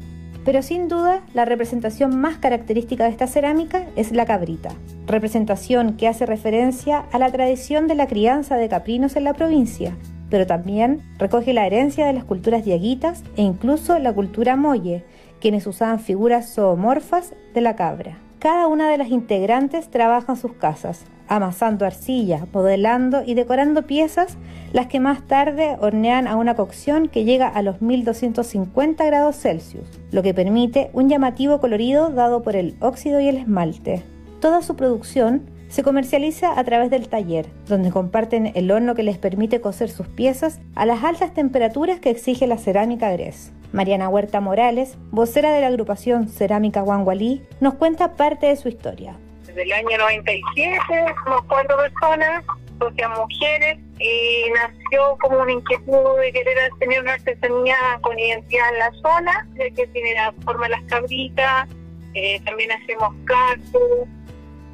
Pero 0.44 0.60
sin 0.60 0.88
duda, 0.88 1.22
la 1.34 1.44
representación 1.44 2.18
más 2.18 2.38
característica 2.38 3.04
de 3.04 3.10
esta 3.10 3.28
cerámica 3.28 3.86
es 3.94 4.10
la 4.10 4.26
cabrita, 4.26 4.70
representación 5.06 5.96
que 5.96 6.08
hace 6.08 6.26
referencia 6.26 7.04
a 7.12 7.18
la 7.20 7.30
tradición 7.30 7.86
de 7.86 7.94
la 7.94 8.08
crianza 8.08 8.56
de 8.56 8.68
caprinos 8.68 9.14
en 9.14 9.22
la 9.22 9.34
provincia, 9.34 9.96
pero 10.30 10.48
también 10.48 11.00
recoge 11.16 11.52
la 11.52 11.64
herencia 11.64 12.06
de 12.06 12.12
las 12.12 12.24
culturas 12.24 12.64
diaguitas 12.64 13.22
e 13.36 13.42
incluso 13.42 14.00
la 14.00 14.12
cultura 14.12 14.56
molle, 14.56 15.04
quienes 15.40 15.68
usaban 15.68 16.00
figuras 16.00 16.52
zoomorfas 16.52 17.34
de 17.54 17.60
la 17.60 17.76
cabra. 17.76 18.23
Cada 18.44 18.66
una 18.66 18.90
de 18.90 18.98
las 18.98 19.08
integrantes 19.08 19.88
trabaja 19.88 20.32
en 20.32 20.36
sus 20.38 20.52
casas, 20.52 21.06
amasando 21.28 21.86
arcilla, 21.86 22.46
modelando 22.52 23.22
y 23.24 23.32
decorando 23.32 23.86
piezas, 23.86 24.36
las 24.74 24.86
que 24.86 25.00
más 25.00 25.26
tarde 25.26 25.78
hornean 25.80 26.26
a 26.26 26.36
una 26.36 26.54
cocción 26.54 27.08
que 27.08 27.24
llega 27.24 27.48
a 27.48 27.62
los 27.62 27.80
1250 27.80 29.02
grados 29.06 29.36
Celsius, 29.36 29.88
lo 30.10 30.22
que 30.22 30.34
permite 30.34 30.90
un 30.92 31.08
llamativo 31.08 31.58
colorido 31.58 32.10
dado 32.10 32.42
por 32.42 32.54
el 32.54 32.76
óxido 32.80 33.18
y 33.18 33.28
el 33.28 33.38
esmalte. 33.38 34.02
Toda 34.40 34.60
su 34.60 34.76
producción 34.76 35.48
se 35.68 35.82
comercializa 35.82 36.60
a 36.60 36.64
través 36.64 36.90
del 36.90 37.08
taller, 37.08 37.46
donde 37.66 37.90
comparten 37.90 38.52
el 38.54 38.70
horno 38.70 38.94
que 38.94 39.04
les 39.04 39.16
permite 39.16 39.62
cocer 39.62 39.88
sus 39.88 40.06
piezas 40.06 40.60
a 40.74 40.84
las 40.84 41.02
altas 41.02 41.32
temperaturas 41.32 41.98
que 41.98 42.10
exige 42.10 42.46
la 42.46 42.58
cerámica 42.58 43.10
Gres. 43.10 43.54
Mariana 43.74 44.08
Huerta 44.08 44.40
Morales, 44.40 44.96
vocera 45.10 45.52
de 45.52 45.60
la 45.60 45.66
agrupación 45.66 46.28
Cerámica 46.28 46.80
Guangualí, 46.82 47.42
nos 47.58 47.74
cuenta 47.74 48.14
parte 48.14 48.46
de 48.46 48.54
su 48.54 48.68
historia. 48.68 49.16
Desde 49.44 49.62
el 49.64 49.72
año 49.72 49.98
97 49.98 51.14
somos 51.24 51.42
cuatro 51.48 51.76
personas, 51.76 52.44
socias 52.78 53.10
mujeres, 53.18 53.78
y 53.98 54.44
nació 54.54 55.18
como 55.20 55.40
una 55.40 55.50
inquietud 55.50 56.20
de 56.20 56.32
querer 56.32 56.70
tener 56.78 57.00
una 57.00 57.14
artesanía 57.14 57.76
con 58.02 58.16
identidad 58.16 58.68
en 58.74 58.78
la 58.78 58.92
zona, 59.02 59.48
ya 59.56 59.68
que 59.70 59.88
tiene 59.88 60.14
la 60.14 60.32
forma 60.44 60.66
de 60.66 60.70
las 60.70 60.82
cabritas, 60.84 61.68
eh, 62.14 62.40
también 62.44 62.70
hacemos 62.70 63.12
cactus, 63.24 64.08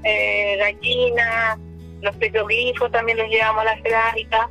eh, 0.05 0.59
gallinas, 0.59 1.59
los 2.03 2.15
petroglifos 2.17 2.93
también 2.93 3.17
los 3.17 3.29
llevamos 3.29 3.63
a 3.63 3.65
la 3.65 3.83
cerámica. 3.83 4.51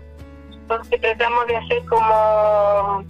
Entonces 0.52 1.00
tratamos 1.00 1.46
de 1.46 1.56
hacer 1.56 1.86
como 1.86 3.06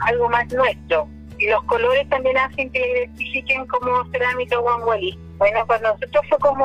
algo 0.00 0.28
más 0.28 0.52
nuestro. 0.52 1.08
Y 1.38 1.48
los 1.48 1.62
colores 1.64 2.08
también 2.08 2.38
hacen 2.38 2.70
que 2.70 2.78
identifiquen 2.78 3.66
como 3.66 4.04
cerámica 4.10 4.58
Wangualí. 4.60 5.18
Bueno, 5.38 5.66
para 5.66 5.92
nosotros 5.92 6.24
fue 6.28 6.38
como, 6.38 6.64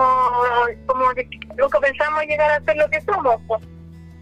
como 0.85 1.05
nunca 1.57 1.79
pensamos 1.79 2.23
llegar 2.25 2.51
a 2.51 2.63
ser 2.63 2.77
lo 2.77 2.89
que 2.89 3.01
somos. 3.01 3.41
Pues. 3.47 3.61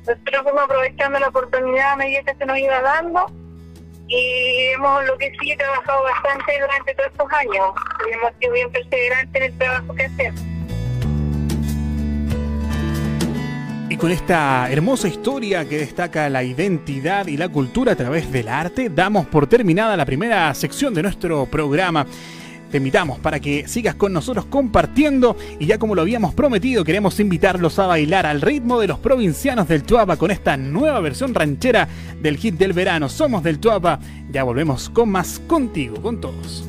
Nosotros 0.08 0.44
fuimos 0.44 0.64
aprovechando 0.64 1.20
la 1.20 1.28
oportunidad 1.28 1.92
a 1.92 1.96
medida 1.98 2.24
que 2.24 2.36
se 2.36 2.46
nos 2.46 2.58
iba 2.58 2.82
dando 2.82 3.26
y 4.08 4.72
hemos 4.74 5.06
lo 5.06 5.18
que 5.18 5.32
sí 5.40 5.56
trabajado 5.58 6.04
bastante 6.04 6.60
durante 6.62 6.96
todos 6.96 7.12
estos 7.12 7.34
años. 7.34 7.74
Y 8.08 8.14
hemos 8.14 8.32
sido 8.40 8.54
bien 8.54 8.72
perseverantes 8.72 9.36
en 9.36 9.52
el 9.52 9.58
trabajo 9.58 9.96
que 9.96 10.06
hacemos. 10.06 10.57
Y 13.90 13.96
con 13.96 14.12
esta 14.12 14.70
hermosa 14.70 15.08
historia 15.08 15.64
que 15.64 15.78
destaca 15.78 16.30
la 16.30 16.44
identidad 16.44 17.28
y 17.28 17.38
la 17.38 17.48
cultura 17.48 17.94
a 17.94 17.96
través 17.96 18.30
del 18.34 18.50
arte, 18.50 18.90
damos 18.90 19.28
por 19.28 19.48
terminada 19.48 19.96
la 19.96 20.06
primera 20.06 20.54
sección 20.56 20.94
de 20.94 21.04
nuestro 21.04 21.46
programa. 21.46 22.06
Te 22.70 22.78
invitamos 22.78 23.18
para 23.20 23.40
que 23.40 23.66
sigas 23.66 23.96
con 23.96 24.12
nosotros 24.12 24.44
compartiendo 24.48 25.38
y 25.58 25.68
ya 25.68 25.80
como 25.80 25.96
lo 25.96 26.02
habíamos 26.02 26.34
prometido 26.34 26.84
queremos 26.84 27.18
invitarlos 27.22 27.80
a 27.80 27.88
bailar 27.88 28.26
al 28.26 28.42
ritmo 28.42 28.78
de 28.82 28.88
los 28.88 29.00
provincianos 29.00 29.70
del 29.70 29.84
Tuapa 29.84 30.18
con 30.18 30.32
esta 30.32 30.58
nueva 30.58 31.00
versión 31.00 31.34
ranchera 31.34 31.88
del 32.22 32.36
hit 32.36 32.56
del 32.56 32.74
verano. 32.74 33.08
Somos 33.08 33.42
del 33.42 33.60
Tuapa, 33.60 34.02
ya 34.30 34.44
volvemos 34.44 34.90
con 34.90 35.10
más 35.10 35.40
contigo, 35.48 36.02
con 36.02 36.20
todos. 36.20 36.68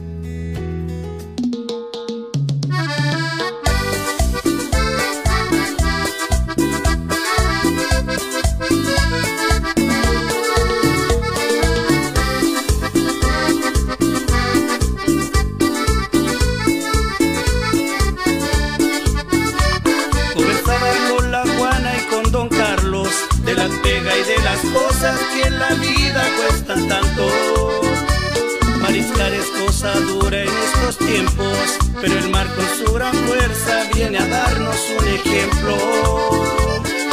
Que 25.38 25.48
en 25.48 25.58
la 25.58 25.74
vida 25.74 26.22
cuestan 26.38 26.88
tanto. 26.88 27.80
Mariscar 28.80 29.32
es 29.32 29.46
cosa 29.60 29.92
dura 30.00 30.42
en 30.42 30.48
estos 30.48 30.98
tiempos, 30.98 31.78
pero 32.00 32.18
el 32.18 32.28
mar 32.30 32.46
con 32.54 32.66
su 32.78 32.92
gran 32.92 33.14
fuerza 33.14 33.84
viene 33.94 34.18
a 34.18 34.26
darnos 34.26 34.76
un 34.98 35.06
ejemplo. 35.08 35.76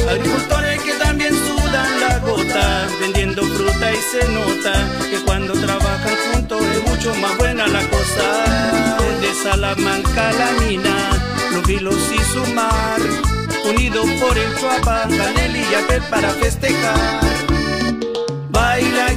Agricultores 0.09 0.81
que 0.81 0.93
también 0.93 1.33
sudan 1.33 1.99
la 1.99 2.19
gota, 2.19 2.87
vendiendo 2.99 3.43
fruta 3.43 3.91
y 3.91 3.97
se 4.11 4.27
nota 4.29 4.73
que 5.09 5.17
cuando 5.25 5.53
trabajan 5.53 6.15
juntos 6.31 6.61
es 6.63 6.89
mucho 6.89 7.13
más 7.15 7.37
buena 7.37 7.67
la 7.67 7.81
cosa. 7.89 8.27
De 9.21 9.33
Salamanca 9.43 10.31
la 10.33 10.51
mina, 10.65 10.95
los 11.53 11.65
vilos 11.67 12.11
y 12.13 12.33
su 12.33 12.45
mar, 12.53 13.01
unidos 13.65 14.07
por 14.21 14.37
el 14.37 14.55
Chuapa, 14.57 15.07
Canel 15.09 15.55
y 15.55 15.71
Yapel 15.71 16.01
para 16.09 16.29
festejar. 16.31 17.54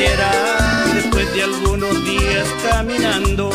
Ranchera. 0.00 0.30
Después 0.94 1.32
de 1.34 1.42
algunos 1.42 2.04
días 2.04 2.48
caminando, 2.68 3.50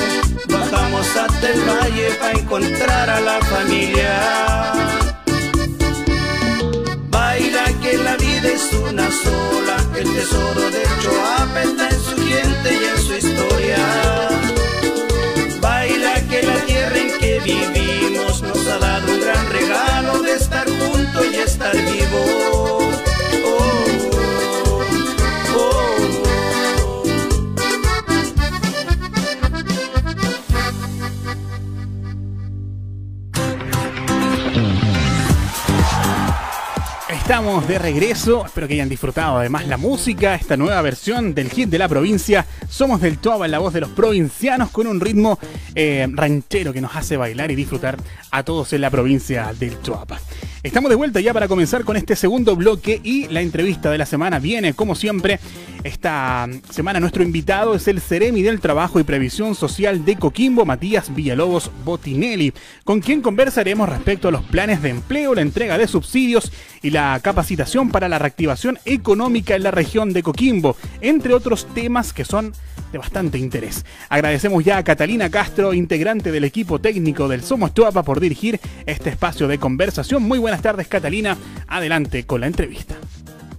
bajamos 0.49 1.07
hasta 1.15 1.49
el 1.49 1.61
valle 1.61 2.09
para 2.19 2.39
encontrar 2.39 3.09
a 3.09 3.19
la 3.19 3.39
familia. 3.41 4.73
Baila 7.09 7.65
que 7.81 7.97
la 7.97 8.17
vida 8.17 8.49
es 8.49 8.73
una 8.73 9.09
sola, 9.11 9.77
el 9.95 10.13
tesoro 10.13 10.69
de 10.71 10.83
Choapa 11.01 11.63
está 11.63 11.89
en 11.89 11.99
su 11.99 12.15
gente 12.17 12.73
y 12.73 12.85
en 12.85 12.97
su 12.97 13.13
historia. 13.13 13.77
Baila 15.61 16.13
que 16.29 16.43
la 16.43 16.57
tierra 16.65 16.97
en 16.97 17.19
que 17.19 17.39
vivimos 17.39 18.41
nos 18.41 18.67
ha 18.67 18.79
dado 18.79 19.13
un 19.13 19.21
gran 19.21 19.49
regalo 19.49 19.94
Estamos 37.25 37.67
de 37.67 37.79
regreso, 37.79 38.45
espero 38.45 38.67
que 38.67 38.75
hayan 38.75 38.87
disfrutado 38.87 39.39
además 39.39 39.67
la 39.67 39.77
música, 39.77 40.35
esta 40.35 40.57
nueva 40.57 40.79
versión 40.83 41.33
del 41.33 41.49
hit 41.49 41.69
de 41.69 41.79
la 41.79 41.89
provincia. 41.89 42.45
Somos 42.69 43.01
del 43.01 43.17
Toba 43.17 43.45
en 43.45 43.51
la 43.51 43.57
voz 43.57 43.73
de 43.73 43.81
los 43.81 43.89
provincianos 43.89 44.69
con 44.69 44.85
un 44.85 45.01
ritmo 45.01 45.39
eh, 45.73 46.07
ranchero 46.11 46.71
que 46.71 46.81
nos 46.81 46.95
hace 46.95 47.17
bailar 47.17 47.49
y 47.49 47.55
disfrutar 47.55 47.97
a 48.29 48.43
todos 48.43 48.73
en 48.73 48.81
la 48.81 48.91
provincia 48.91 49.51
del 49.57 49.81
Choapa. 49.81 50.19
Estamos 50.65 50.89
de 50.89 50.95
vuelta 50.95 51.21
ya 51.21 51.31
para 51.31 51.47
comenzar 51.47 51.83
con 51.83 51.95
este 51.95 52.15
segundo 52.15 52.55
bloque 52.55 52.99
y 53.03 53.27
la 53.27 53.41
entrevista 53.41 53.91
de 53.91 53.99
la 53.99 54.07
semana 54.07 54.39
viene, 54.39 54.73
como 54.73 54.95
siempre, 54.95 55.39
esta 55.83 56.49
semana 56.71 56.99
nuestro 56.99 57.21
invitado 57.21 57.75
es 57.75 57.87
el 57.87 58.01
Ceremi 58.01 58.41
del 58.41 58.59
Trabajo 58.59 58.99
y 58.99 59.03
Previsión 59.03 59.53
Social 59.53 60.05
de 60.05 60.15
Coquimbo, 60.15 60.65
Matías 60.65 61.13
Villalobos 61.13 61.69
Botinelli, 61.83 62.51
con 62.83 62.99
quien 62.99 63.21
conversaremos 63.21 63.87
respecto 63.87 64.27
a 64.27 64.31
los 64.31 64.41
planes 64.41 64.81
de 64.81 64.89
empleo, 64.89 65.35
la 65.35 65.41
entrega 65.41 65.77
de 65.77 65.87
subsidios 65.87 66.51
y 66.81 66.89
la 66.89 67.19
capacitación 67.21 67.91
para 67.91 68.09
la 68.09 68.17
reactivación 68.17 68.79
económica 68.85 69.55
en 69.55 69.61
la 69.61 69.69
región 69.69 70.13
de 70.13 70.23
Coquimbo, 70.23 70.75
entre 70.99 71.35
otros 71.35 71.67
temas 71.75 72.11
que 72.11 72.25
son 72.25 72.53
de 72.91 72.97
bastante 72.97 73.37
interés. 73.37 73.85
Agradecemos 74.09 74.63
ya 74.63 74.77
a 74.77 74.83
Catalina 74.83 75.29
Castro, 75.29 75.73
integrante 75.73 76.31
del 76.31 76.43
equipo 76.43 76.79
técnico 76.79 77.27
del 77.27 77.43
Somos 77.43 77.73
Tuapa, 77.73 78.03
por 78.03 78.19
dirigir 78.19 78.59
este 78.85 79.09
espacio 79.09 79.47
de 79.47 79.57
conversación. 79.57 80.23
Muy 80.23 80.39
buenas 80.39 80.61
tardes, 80.61 80.87
Catalina. 80.87 81.37
Adelante 81.67 82.25
con 82.25 82.41
la 82.41 82.47
entrevista. 82.47 82.95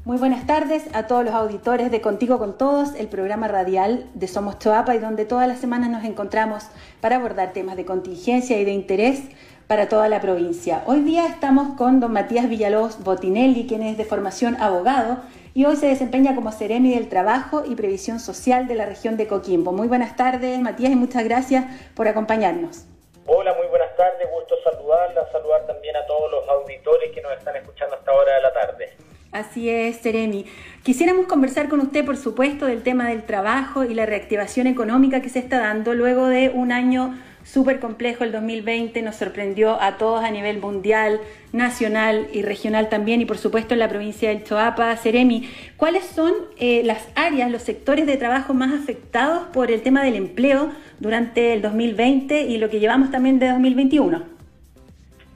Muy 0.06 0.18
buenas 0.18 0.47
tardes 0.47 0.85
a 0.92 1.09
todos 1.09 1.25
los 1.25 1.35
auditores 1.35 1.90
de 1.90 2.00
Contigo 2.00 2.38
con 2.38 2.56
Todos, 2.56 2.95
el 2.97 3.09
programa 3.09 3.49
radial 3.49 4.06
de 4.14 4.28
Somos 4.28 4.56
Toapa 4.56 4.95
y 4.95 5.00
donde 5.00 5.25
todas 5.25 5.49
las 5.49 5.59
semanas 5.59 5.90
nos 5.90 6.04
encontramos 6.04 6.62
para 7.00 7.16
abordar 7.16 7.52
temas 7.52 7.76
de 7.76 7.85
contingencia 7.85 8.61
y 8.61 8.64
de 8.64 8.71
interés 8.71 9.23
para 9.66 9.88
toda 9.88 10.09
la 10.09 10.21
provincia. 10.21 10.85
Hoy 10.87 11.00
día 11.00 11.26
estamos 11.26 11.75
con 11.76 11.99
don 11.99 12.12
Matías 12.12 12.49
Villalobos 12.49 13.02
Botinelli, 13.02 13.66
quien 13.66 13.83
es 13.83 13.99
de 13.99 14.04
formación 14.04 14.56
abogado 14.61 15.23
y 15.57 15.65
hoy 15.65 15.77
se 15.77 15.87
desempeña 15.87 16.35
como 16.35 16.53
Ceremi 16.53 16.95
del 16.95 17.09
Trabajo 17.09 17.65
y 17.67 17.77
Previsión 17.77 18.21
Social 18.21 18.69
de 18.69 18.75
la 18.75 18.85
región 18.85 19.17
de 19.17 19.27
Coquimbo. 19.27 19.73
Muy 19.73 19.89
buenas 19.89 20.15
tardes, 20.15 20.61
Matías, 20.61 20.93
y 20.93 20.97
muchas 20.97 21.25
gracias 21.25 21.65
por 21.95 22.07
acompañarnos. 22.09 22.85
Hola, 23.25 23.55
muy 23.55 23.67
buenas 23.69 23.97
tardes, 23.97 24.29
gusto 24.31 24.55
saludarla, 24.63 25.27
saludar 25.33 25.67
también 25.67 25.97
a 25.97 26.05
todos 26.05 26.31
los 26.31 26.47
auditores 26.47 27.11
que 27.11 27.23
nos 27.23 27.33
están 27.33 27.57
escuchando 27.57 27.97
hasta 27.97 28.11
ahora 28.11 28.35
de 28.35 28.43
la 28.43 28.53
tarde. 28.53 28.91
Así 29.33 29.71
es, 29.71 29.97
Seremi. 29.97 30.45
Quisiéramos 30.83 31.25
conversar 31.25 31.71
con 31.71 31.81
usted, 31.81 32.05
por 32.05 32.19
supuesto, 32.19 32.67
del 32.67 32.83
tema 32.83 33.09
del 33.09 33.23
trabajo 33.23 33.83
y 33.83 33.95
la 33.95 34.05
reactivación 34.05 34.66
económica 34.66 35.23
que 35.23 35.31
se 35.31 35.38
está 35.38 35.59
dando 35.59 35.95
luego 35.95 36.27
de 36.27 36.51
un 36.51 36.71
año 36.71 37.14
súper 37.46 37.78
complejo. 37.80 38.24
El 38.24 38.32
2020 38.32 39.00
nos 39.02 39.16
sorprendió 39.16 39.80
a 39.80 39.96
todos 39.96 40.24
a 40.24 40.30
nivel 40.30 40.59
mundial, 40.59 41.20
nacional 41.52 42.28
y 42.32 42.42
regional 42.42 42.88
también, 42.88 43.20
y 43.20 43.24
por 43.24 43.38
supuesto 43.38 43.74
en 43.74 43.80
la 43.80 43.88
provincia 43.88 44.28
del 44.28 44.44
Choapa. 44.44 44.96
Seremi, 44.96 45.48
¿cuáles 45.76 46.04
son 46.04 46.35
eh, 46.59 46.82
las 46.85 47.09
áreas, 47.14 47.50
los 47.50 47.62
sectores 47.62 48.06
de 48.06 48.16
trabajo 48.16 48.52
más 48.52 48.74
afectados 48.74 49.44
por 49.52 49.70
el 49.70 49.82
tema 49.82 50.04
del 50.04 50.16
empleo 50.16 50.72
durante 50.98 51.52
el 51.52 51.62
2020 51.62 52.40
y 52.40 52.59
lo 52.59 52.68
que 52.68 52.80
llevamos 52.80 53.11
también 53.11 53.38
de 53.38 53.48
2021? 53.48 54.37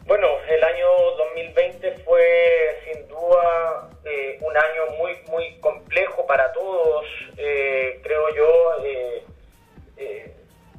Bueno, 0.06 0.26
el 0.48 0.64
año 0.64 0.86
2020 1.16 1.92
fue 2.04 2.22
sin 2.84 3.08
duda 3.08 3.88
eh, 4.04 4.38
un 4.40 4.56
año 4.56 4.96
muy, 4.98 5.12
muy 5.30 5.60
complejo 5.60 6.26
para 6.26 6.52
todos, 6.52 7.04
eh, 7.36 8.00
creo 8.02 8.34
yo, 8.34 8.60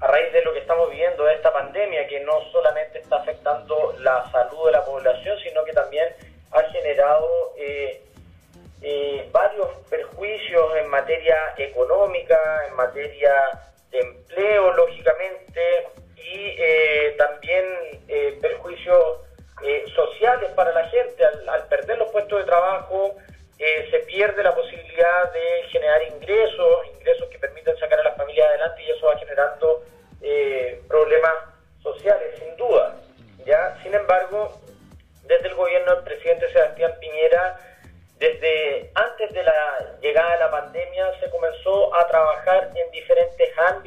a 0.02 0.08
raíz 0.08 0.34
de 0.34 0.42
lo 0.42 0.54
que 0.54 0.60
estamos 0.60 0.90
viviendo, 0.90 1.24
de 1.26 1.36
esta 1.36 1.54
pandemia, 1.54 2.08
que 2.08 2.20
no 2.22 2.42
solamente 2.52 3.00
está 3.00 3.18
afectando 3.18 3.96
la 4.00 4.30
salud 4.32 4.66
de 4.66 4.72
la 4.72 4.84
población, 4.84 5.38
sino 5.44 5.64
que 5.64 5.74
también 5.74 6.08
ha 6.52 6.64
generado 6.64 7.28
varios 9.32 9.68
perjuicios 9.90 10.76
en 10.78 10.90
materia 10.90 11.36
económica, 11.58 12.38
en 12.68 12.76
materia 12.76 13.34
de 13.92 14.00
empleo, 14.00 14.74
lógicamente, 14.74 15.88
y 16.18 17.18
también 17.18 17.66
perjuicios 18.42 19.22
eh, 19.64 19.86
sociales 19.94 20.52
para 20.56 20.72
la 20.74 20.88
gente. 20.90 21.24
Al, 21.24 21.68
perder 21.68 21.98
los 22.00 22.12
puestos 22.12 22.40
de 22.40 22.46
trabajo, 22.46 23.16
eh, 23.60 23.88
se 23.92 24.00
pierde 24.00 24.42
la 24.44 24.56
posibilidad 24.56 25.32
de 25.32 25.64
generar 25.70 26.02
ingresos, 26.04 26.88
ingresos 26.96 27.30
que 27.30 27.38
permitan 27.38 27.78
sacar 27.78 27.91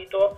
ámbito 0.04 0.36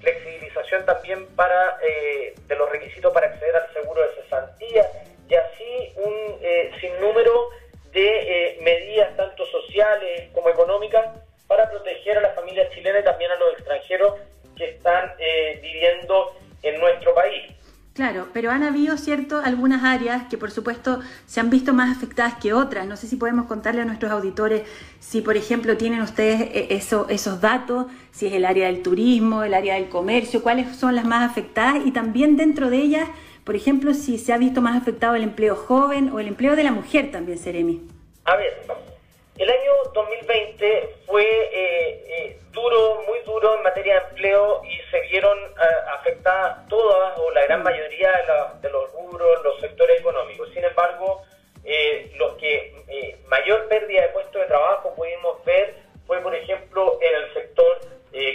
flexibilización 0.00 0.84
también 0.84 1.26
para 1.34 1.76
¿cierto?, 19.04 19.40
algunas 19.44 19.84
áreas 19.84 20.24
que 20.28 20.38
por 20.38 20.50
supuesto 20.50 21.00
se 21.26 21.40
han 21.40 21.50
visto 21.50 21.72
más 21.72 21.96
afectadas 21.96 22.34
que 22.34 22.52
otras. 22.52 22.86
No 22.86 22.96
sé 22.96 23.06
si 23.06 23.16
podemos 23.16 23.46
contarle 23.46 23.82
a 23.82 23.84
nuestros 23.84 24.10
auditores 24.10 24.62
si, 24.98 25.20
por 25.20 25.36
ejemplo, 25.36 25.76
tienen 25.76 26.00
ustedes 26.00 26.40
eh, 26.40 26.68
eso, 26.70 27.06
esos 27.08 27.40
datos, 27.40 27.86
si 28.10 28.26
es 28.26 28.32
el 28.32 28.44
área 28.44 28.66
del 28.66 28.82
turismo, 28.82 29.44
el 29.44 29.54
área 29.54 29.74
del 29.74 29.88
comercio, 29.88 30.42
cuáles 30.42 30.74
son 30.76 30.94
las 30.94 31.04
más 31.04 31.30
afectadas 31.30 31.84
y 31.84 31.92
también 31.92 32.36
dentro 32.36 32.70
de 32.70 32.78
ellas, 32.78 33.08
por 33.44 33.54
ejemplo, 33.54 33.92
si 33.92 34.18
se 34.18 34.32
ha 34.32 34.38
visto 34.38 34.62
más 34.62 34.76
afectado 34.76 35.14
el 35.14 35.22
empleo 35.22 35.54
joven 35.54 36.10
o 36.10 36.18
el 36.18 36.28
empleo 36.28 36.56
de 36.56 36.64
la 36.64 36.72
mujer 36.72 37.10
también, 37.10 37.38
Seremi. 37.38 37.82
A 38.24 38.36
ver, 38.36 38.64
el 39.36 39.50
año 39.50 39.72
2020 39.92 40.94
fue 41.06 41.24
eh, 41.24 42.04
eh, 42.08 42.38
duro, 42.52 43.02
muy 43.08 43.18
duro 43.26 43.56
en 43.56 43.64
materia 43.64 43.94
de 43.94 44.08
empleo 44.10 44.62
y 44.64 44.78
se 44.90 45.00
vieron 45.10 45.36
eh, 45.38 45.90
afectadas 45.92 46.68
todas 46.68 47.18
o 47.18 47.32
la 47.32 47.42
gran 47.44 47.64
mayoría 47.64 48.12
de, 48.12 48.26
la, 48.28 48.54
de, 48.62 48.70
los 48.70 48.92
rubros, 48.92 49.42
los 49.42 49.60
sectores 49.60 49.98
económicos. 49.98 50.48
Sin 50.54 50.64
embargo, 50.64 51.22
eh, 51.64 52.12
los 52.16 52.36
que 52.36 52.84
eh, 52.86 53.18
mayor 53.26 53.66
pérdida 53.66 54.02
de 54.02 54.08
puestos 54.10 54.40
de 54.40 54.46
trabajo 54.46 54.94
pudimos 54.94 55.44
ver 55.44 55.74
fue, 56.06 56.20
por 56.20 56.34
ejemplo, 56.34 56.98
en 57.00 57.14
el 57.14 57.34
sector 57.34 57.80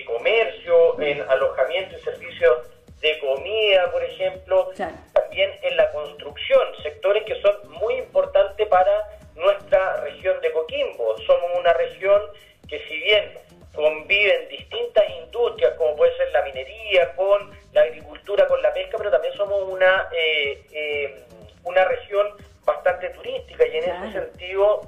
comercio, 0.06 1.00
en 1.00 1.22
alojamiento 1.30 1.96
y 1.96 2.02
servicios 2.02 2.68
de 3.00 3.18
comida, 3.20 3.90
por 3.92 4.04
ejemplo, 4.04 4.70
también 5.14 5.52
en 5.62 5.78
la 5.78 5.90
construcción, 5.92 6.62
sectores 6.84 7.24
que 7.24 7.40
son 7.42 7.56
muy 7.70 7.96
importantes 7.96 8.68
para 8.68 9.19
nuestra 9.40 10.02
región 10.02 10.40
de 10.42 10.52
Coquimbo. 10.52 11.18
Somos 11.26 11.50
una 11.58 11.74
región 11.74 12.22
que 12.68 12.80
si 12.88 12.98
bien 13.00 13.34
conviven 13.74 14.48
distintas 14.50 15.04
industrias, 15.22 15.74
como 15.76 15.96
puede 15.96 16.16
ser 16.18 16.32
la 16.32 16.44
minería, 16.44 17.16
con 17.16 17.52
la 17.74 17.82
agricultura, 17.82 18.48
con 18.48 18.62
la 18.62 18.74
pesca, 18.74 18.98
pero 18.98 19.12
también 19.12 19.34
somos 19.36 19.64
una, 19.64 20.10
eh, 20.12 20.62
eh, 20.72 21.24
una 21.64 21.86
región 21.86 22.28
bastante 22.66 23.10
turística 23.10 23.66
y 23.66 23.78
en 23.78 23.84
ese 23.84 24.12
sentido, 24.12 24.82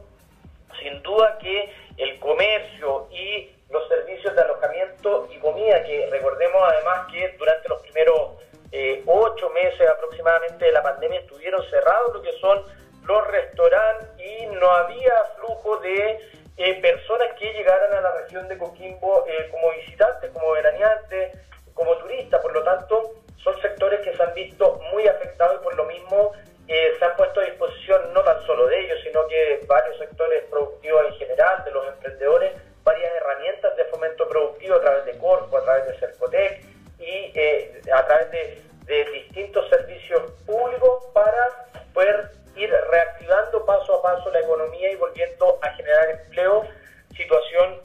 sin 0.80 1.02
duda 1.02 1.38
que 1.40 1.72
el 1.98 2.20
comercio 2.20 3.08
y 3.12 3.50
los 3.70 3.88
servicios 3.88 4.36
de 4.36 4.42
alojamiento 4.42 5.30
y 5.32 5.38
comida, 5.38 5.84
que 5.84 6.08
recordemos 6.12 6.62
además 6.64 7.08
que 7.12 7.30
durante 7.38 7.70
los 7.70 7.82
primeros 7.82 8.32
eh, 8.72 9.04
ocho 9.06 9.50
meses 9.50 9.88
aproximadamente 9.88 10.66
de 10.66 10.72
la 10.72 10.84
pandemia 10.84 11.20
estuvieron 11.20 11.64
cerrados 11.70 12.14
lo 12.14 12.22
que 12.22 12.32
son 12.34 12.64
los 13.04 13.28
restaurantes 13.28 14.08
y 14.20 14.46
no 14.48 14.70
había 14.70 15.14
flujo 15.38 15.78
de 15.78 16.20
eh, 16.58 16.82
personas 16.82 17.28
que 17.40 17.54
llegaran 17.54 17.94
a 17.94 18.02
la 18.02 18.12
región 18.22 18.48
de 18.48 18.58
Coquimbo 18.58 19.26
eh, 19.28 19.50
como 19.52 19.72
visitantes, 19.72 20.32
como 20.32 20.52
veraneantes, 20.52 21.38
como 21.74 21.98
turistas. 21.98 22.42
Por 22.42 22.54
lo 22.54 22.64
tanto, 22.64 23.14
son 23.44 23.60
sectores 23.62 24.02
que 24.02 24.16
se 24.16 24.24
han 24.24 24.34
visto 24.34 24.80
muy 24.92 25.08
afectados 25.08 25.60
y 25.62 25.64
por 25.64 25.76
lo 25.76 25.86
mismo 25.86 26.32
se 26.68 27.04
han 27.04 27.18
puesto 27.18 27.42
a 27.42 27.44
disposición 27.44 28.14
no 28.14 28.24
tan 28.24 28.42
solo 28.46 28.66
de 28.68 28.80
ellos, 28.80 28.98
sino 29.04 29.28
que 29.28 29.60
varios 29.68 29.98
sectores 29.98 30.46
productivos 30.50 31.06
en 31.08 31.14
general, 31.16 31.66
de 31.66 31.72
los 31.72 31.86
emprendedores, 31.86 32.54
varias 32.84 33.12
herramientas 33.16 33.76
de 33.76 33.86
fomento 33.86 34.28
productivo 34.28 34.76
a 34.76 34.82
través 34.82 35.06
de 35.06 35.18
Corpo, 35.18 35.58
a 35.58 35.64
través 35.64 35.88
de 35.88 36.00
Cercotec 36.00 36.64
y 37.00 37.32
eh, 37.36 37.82
a 37.94 38.06
través 38.06 38.32
de, 38.32 38.62
distintos 39.14 39.70
servicios 39.70 40.34
públicos 40.46 41.06
para 41.14 41.48
poder 41.94 42.30
ir 42.56 42.70
reactivando 42.90 43.66
paso 43.66 43.96
a 43.96 44.02
paso 44.02 44.32
la 44.32 44.40
economía 44.40 44.92
y 44.92 44.96
volviendo 44.96 45.60
a 45.62 45.70
generar 45.74 46.10
empleo, 46.10 46.68
situación 47.16 47.80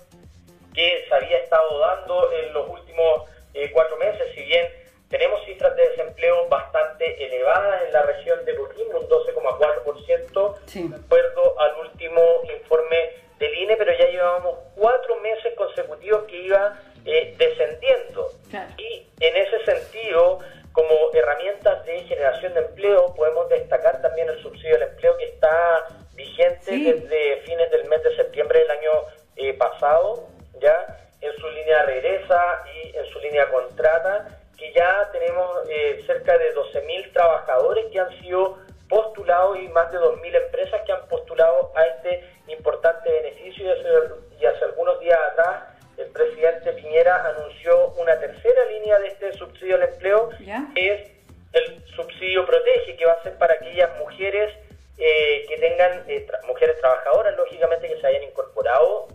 que 0.74 1.04
se 1.08 1.14
había 1.14 1.38
estado 1.38 1.78
dando 1.78 2.32
en 2.32 2.52
los 2.52 2.68
últimos 2.68 3.22
eh, 3.54 3.70
cuatro 3.72 3.96
meses, 3.96 4.32
si 4.34 4.42
bien 4.42 4.66
tenemos 5.08 5.42
cifras 5.44 5.74
de 5.76 5.88
desempleo 5.88 6.48
bastante 6.48 7.24
elevadas 7.24 7.82
en 7.86 7.92
la 7.92 8.02
región 8.02 8.44
de 8.44 8.56
Coquimbo, 8.56 9.00
un 9.00 9.08
12,4%, 9.08 10.90
de 10.90 10.96
acuerdo 10.96 11.60
al 11.60 11.76
último 11.86 12.20
informe 12.54 13.12
del 13.38 13.54
INE, 13.54 13.76
pero 13.76 13.92
ya 13.96 14.06
llevábamos 14.06 14.58
cuatro 14.74 15.16
meses 15.20 15.54
consecutivos 15.54 16.24
que 16.24 16.36
iba 16.36 16.78
eh, 17.04 17.34
descendiendo. 17.38 18.30
Y 18.78 19.06
en 19.20 19.36
ese 19.36 19.64
sentido, 19.64 20.40
como 20.76 21.10
herramientas 21.14 21.86
de 21.86 22.02
generación 22.02 22.52
de 22.52 22.60
empleo, 22.60 23.14
podemos 23.14 23.48
destacar 23.48 24.02
también 24.02 24.28
el 24.28 24.42
subsidio 24.42 24.74
del 24.74 24.90
empleo 24.90 25.16
que 25.16 25.24
está 25.24 25.86
vigente 26.12 26.70
desde 26.70 27.40
fines 27.46 27.70
del 27.70 27.88
mes 27.88 28.02
de 28.02 28.14
septiembre 28.14 28.58
del 28.58 28.70
año 28.70 28.90
eh, 29.36 29.54
pasado, 29.54 30.28
ya 30.60 31.08
en 31.22 31.32
su 31.36 31.48
línea 31.48 31.82
regresa 31.84 32.62
y 32.74 32.94
en 32.94 33.06
su 33.06 33.18
línea 33.20 33.48
contrata, 33.48 34.38
que 34.58 34.70
ya 34.74 35.08
tenemos 35.12 35.66
eh, 35.70 36.02
cerca 36.06 36.36
de 36.36 36.54
12.000 36.54 37.10
trabajadores 37.14 37.86
que 37.90 37.98
han 37.98 38.10
sido 38.20 38.58
postulados 38.90 39.58
y 39.58 39.68
más 39.68 39.90
de 39.90 39.98
2.000 39.98 40.44
empresas 40.44 40.82
que 40.84 40.92
han 40.92 41.08
postulado 41.08 41.72
a 41.74 41.86
este 41.86 42.22
importante 42.48 43.10
beneficio 43.10 43.64
y 43.64 44.44
hace, 44.44 44.64
algunos 44.66 45.00
días 45.00 45.18
atrás 45.32 45.75
el 45.98 46.08
presidente 46.08 46.72
Piñera 46.72 47.26
anunció 47.26 47.88
una 47.98 48.18
tercera 48.18 48.64
línea 48.66 48.98
de 48.98 49.08
este 49.08 49.32
subsidio 49.32 49.76
al 49.76 49.84
empleo, 49.84 50.30
que 50.74 50.92
es 50.92 51.10
el 51.52 51.82
subsidio 51.94 52.44
protege, 52.44 52.96
que 52.96 53.06
va 53.06 53.12
a 53.12 53.22
ser 53.22 53.38
para 53.38 53.54
aquellas 53.54 53.96
mujeres 53.98 54.52
eh, 54.98 55.44
que 55.48 55.56
tengan, 55.56 56.04
eh, 56.08 56.26
mujeres 56.46 56.78
trabajadoras, 56.80 57.34
lógicamente, 57.36 57.88
que 57.88 58.00
se 58.00 58.06
hayan 58.06 58.24
incorporado 58.24 59.08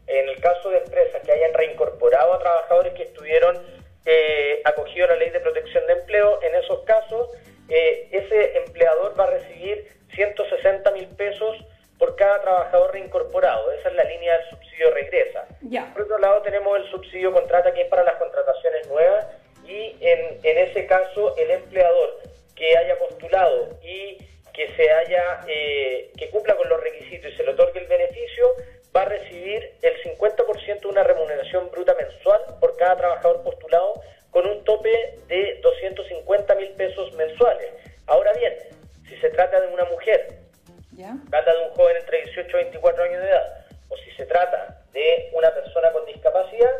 en 0.07 0.29
el 0.29 0.39
caso 0.41 0.69
de 0.69 0.79
empresas 0.79 1.21
que 1.23 1.31
hayan 1.31 1.53
reincorporado 1.53 2.33
a 2.33 2.39
trabajadores 2.39 2.93
que 2.93 3.03
estuvieron 3.03 3.57
eh, 4.05 4.61
acogidos 4.65 5.09
a 5.09 5.13
la 5.13 5.19
ley 5.19 5.29
de 5.29 5.39
protección 5.39 5.87
de 5.87 5.93
empleo, 5.93 6.41
en 6.43 6.55
esos 6.55 6.81
casos 6.81 7.29
eh, 7.69 8.07
ese 8.11 8.57
empleador 8.57 9.19
va 9.19 9.25
a 9.25 9.31
recibir 9.31 9.87
160 10.15 10.91
mil 10.91 11.07
pesos 11.09 11.57
por 11.97 12.15
cada 12.15 12.41
trabajador 12.41 12.91
reincorporado. 12.91 13.71
Esa 13.71 13.89
es 13.89 13.95
la 13.95 14.03
línea 14.03 14.37
del 14.37 14.49
subsidio 14.49 14.91
regresa. 14.91 15.45
Por 15.93 16.03
otro 16.03 16.17
lado 16.19 16.41
tenemos 16.41 16.77
el 16.77 16.89
subsidio 16.91 17.31
contrata 17.31 17.73
que 17.73 17.83
es 17.83 17.87
para 17.87 18.03
las 18.03 18.15
contrataciones 18.15 18.87
nuevas 18.89 19.27
y 19.65 19.95
en, 20.01 20.39
en 20.43 20.57
ese 20.57 20.85
caso 20.85 21.35
el 21.37 21.51
empleador 21.51 22.19
que 22.55 22.77
haya 22.77 22.97
postulado 22.99 23.69
y 23.81 24.17
que 24.53 24.67
se 24.75 24.91
haya 24.91 25.41
eh, 25.47 26.11
que 26.17 26.29
cumpla 26.29 26.55
con 26.55 26.69
los 26.69 26.79
requisitos 26.81 27.31
y 27.31 27.35
se 27.35 27.43
le 27.43 27.51
otorgue 27.51 27.79
el 27.79 27.87
beneficio 27.87 28.53
va 28.95 29.01
a 29.01 29.05
recibir 29.05 29.71
el 29.81 29.93
50% 30.03 30.79
de 30.81 30.87
una 30.87 31.03
remuneración 31.03 31.71
bruta 31.71 31.95
mensual 31.95 32.41
por 32.59 32.77
cada 32.77 32.97
trabajador 32.97 33.43
postulado 33.43 34.01
con 34.33 34.47
un 34.47 34.63
tope 34.63 35.19
de 35.27 35.59
250 35.61 36.55
mil 36.55 36.69
pesos 36.71 37.13
mensuales. 37.13 37.71
Ahora 38.07 38.33
bien, 38.33 38.53
si 39.07 39.15
se 39.17 39.29
trata 39.29 39.61
de 39.61 39.67
una 39.67 39.85
mujer, 39.85 40.39
¿Ya? 40.91 41.15
trata 41.29 41.53
de 41.53 41.67
un 41.67 41.69
joven 41.75 41.97
entre 41.97 42.23
18 42.23 42.49
y 42.49 42.63
24 42.63 43.03
años 43.03 43.21
de 43.21 43.29
edad, 43.29 43.65
o 43.89 43.97
si 43.97 44.11
se 44.17 44.25
trata 44.25 44.81
de 44.91 45.29
una 45.33 45.53
persona 45.53 45.91
con 45.91 46.05
discapacidad, 46.07 46.71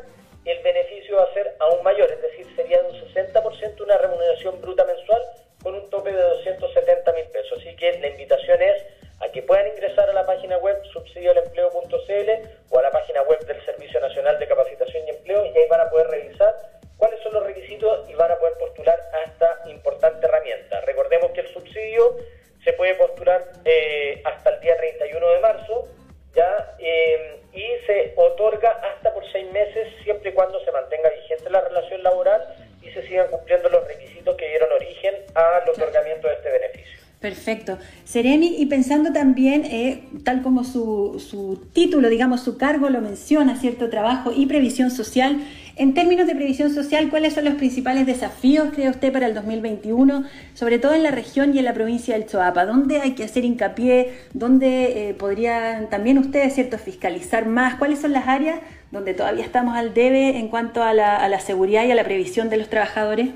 el 0.46 0.60
beneficio 0.64 1.18
va 1.18 1.24
a 1.24 1.34
ser 1.34 1.56
aún 1.60 1.84
mayor, 1.84 2.12
es 2.12 2.22
decir, 2.22 2.46
sería 2.56 2.82
de 2.82 2.90
un 2.90 3.14
60% 3.14 3.82
una 3.84 3.98
remuneración 3.98 4.60
bruta 4.60 4.84
mensual 4.84 5.22
con 5.62 5.76
un 5.76 5.90
tope 5.92 6.12
de 6.12 6.22
270 6.22 7.14
mil 7.14 7.26
pesos. 7.26 7.60
Así 7.60 7.76
que 7.76 8.00
la 8.00 8.08
invitación 8.08 8.62
es 8.62 8.84
a 9.22 9.30
que 9.32 9.44
puedan 9.44 9.68
ingresar 9.68 10.10
a 10.10 10.14
la 10.14 10.26
página 10.26 10.58
web 10.58 10.84
subsidioalempleo.cl 10.92 12.30
o 12.72 12.80
a 12.80 12.82
la 12.82 12.92
página 12.92 13.22
web 13.22 13.40
del 13.46 13.64
Servicio 13.64 14.00
Nacional 14.02 14.40
de 14.40 14.48
Capacitación 14.48 15.08
y 15.08 15.12
Empleo 15.12 15.46
y 15.46 15.58
ahí 15.58 15.68
van 15.70 15.82
a 15.82 15.90
poder 15.90 16.08
revisar 16.08 16.73
cuáles 16.98 17.22
son 17.22 17.34
los 17.34 17.46
requisitos 17.46 18.10
y 18.10 18.14
van 18.14 18.32
a 18.32 18.38
poder 18.38 18.54
postular 18.58 19.00
a 19.14 19.30
esta 19.30 19.70
importante 19.70 20.26
herramienta. 20.26 20.82
Recordemos 20.82 21.32
que 21.32 21.42
el 21.42 21.54
subsidio 21.54 22.18
se 22.64 22.74
puede 22.74 22.96
postular 22.96 23.44
eh, 23.66 24.22
hasta 24.24 24.52
el 24.52 24.60
día 24.62 24.78
31 24.78 25.30
de 25.30 25.40
marzo 25.40 25.88
ya 26.36 26.76
eh, 26.80 27.40
y 27.54 27.86
se 27.86 28.14
otorga 28.16 28.72
hasta 28.72 29.14
por 29.14 29.24
seis 29.32 29.52
meses 29.52 29.88
siempre 30.04 30.32
y 30.32 30.34
cuando 30.34 30.64
se 30.64 30.72
mantenga 30.72 31.10
vigente 31.10 31.50
la 31.50 31.62
relación 31.62 32.02
laboral 32.02 32.42
y 32.82 32.90
se 32.92 33.08
sigan 33.08 33.28
cumpliendo 33.30 33.70
los 33.70 33.86
requisitos 33.88 34.36
que 34.36 34.48
dieron 34.48 34.72
origen 34.72 35.14
al 35.36 35.70
otorgamiento 35.70 36.28
de 36.28 36.34
este 36.34 36.52
beneficio. 36.52 37.04
Perfecto. 37.20 37.78
Seremi, 38.04 38.58
y 38.62 38.66
pensando 38.66 39.14
también, 39.14 39.64
eh, 39.64 40.04
tal 40.26 40.42
como 40.44 40.66
su, 40.66 41.24
su 41.26 41.70
título, 41.72 42.10
digamos, 42.10 42.44
su 42.44 42.58
cargo 42.58 42.90
lo 42.90 43.00
menciona, 43.00 43.58
¿cierto? 43.58 43.90
Trabajo 43.90 44.34
y 44.36 44.46
previsión 44.46 44.92
social, 44.92 45.38
en 45.76 45.94
términos 45.96 46.28
de 46.28 46.36
previsión 46.36 46.72
social, 46.72 47.10
¿cuáles 47.10 47.34
son 47.34 47.46
los 47.46 47.56
principales 47.56 48.06
desafíos, 48.06 48.70
cree 48.74 48.90
usted, 48.90 49.12
para 49.12 49.26
el 49.26 49.34
2021, 49.34 50.24
sobre 50.54 50.78
todo 50.78 50.94
en 50.94 51.02
la 51.02 51.10
región 51.10 51.56
y 51.56 51.60
en 51.60 51.66
la 51.66 51.74
provincia 51.74 52.14
del 52.14 52.28
Choapa? 52.28 52.66
¿Dónde 52.66 53.02
hay 53.02 53.14
que 53.14 53.24
hacer 53.24 53.44
hincapié? 53.44 54.14
¿Dónde 54.34 55.10
eh, 55.10 55.14
podrían 55.16 55.90
también 55.90 56.20
ustedes, 56.20 56.54
cierto, 56.54 56.78
fiscalizar 56.78 57.48
más? 57.48 57.76
¿Cuáles 57.76 58.00
son 58.00 58.14
las 58.14 58.28
áreas 58.28 58.60
donde 58.92 59.16
todavía 59.16 59.44
estamos 59.44 59.76
al 59.76 59.96
debe 59.96 60.38
en 60.38 60.48
cuanto 60.50 60.84
a 60.84 60.94
la, 60.94 61.18
a 61.18 61.28
la 61.28 61.40
seguridad 61.40 61.86
y 61.86 61.92
a 61.92 61.96
la 61.96 62.04
previsión 62.04 62.50
de 62.50 62.58
los 62.58 62.70
trabajadores? 62.70 63.30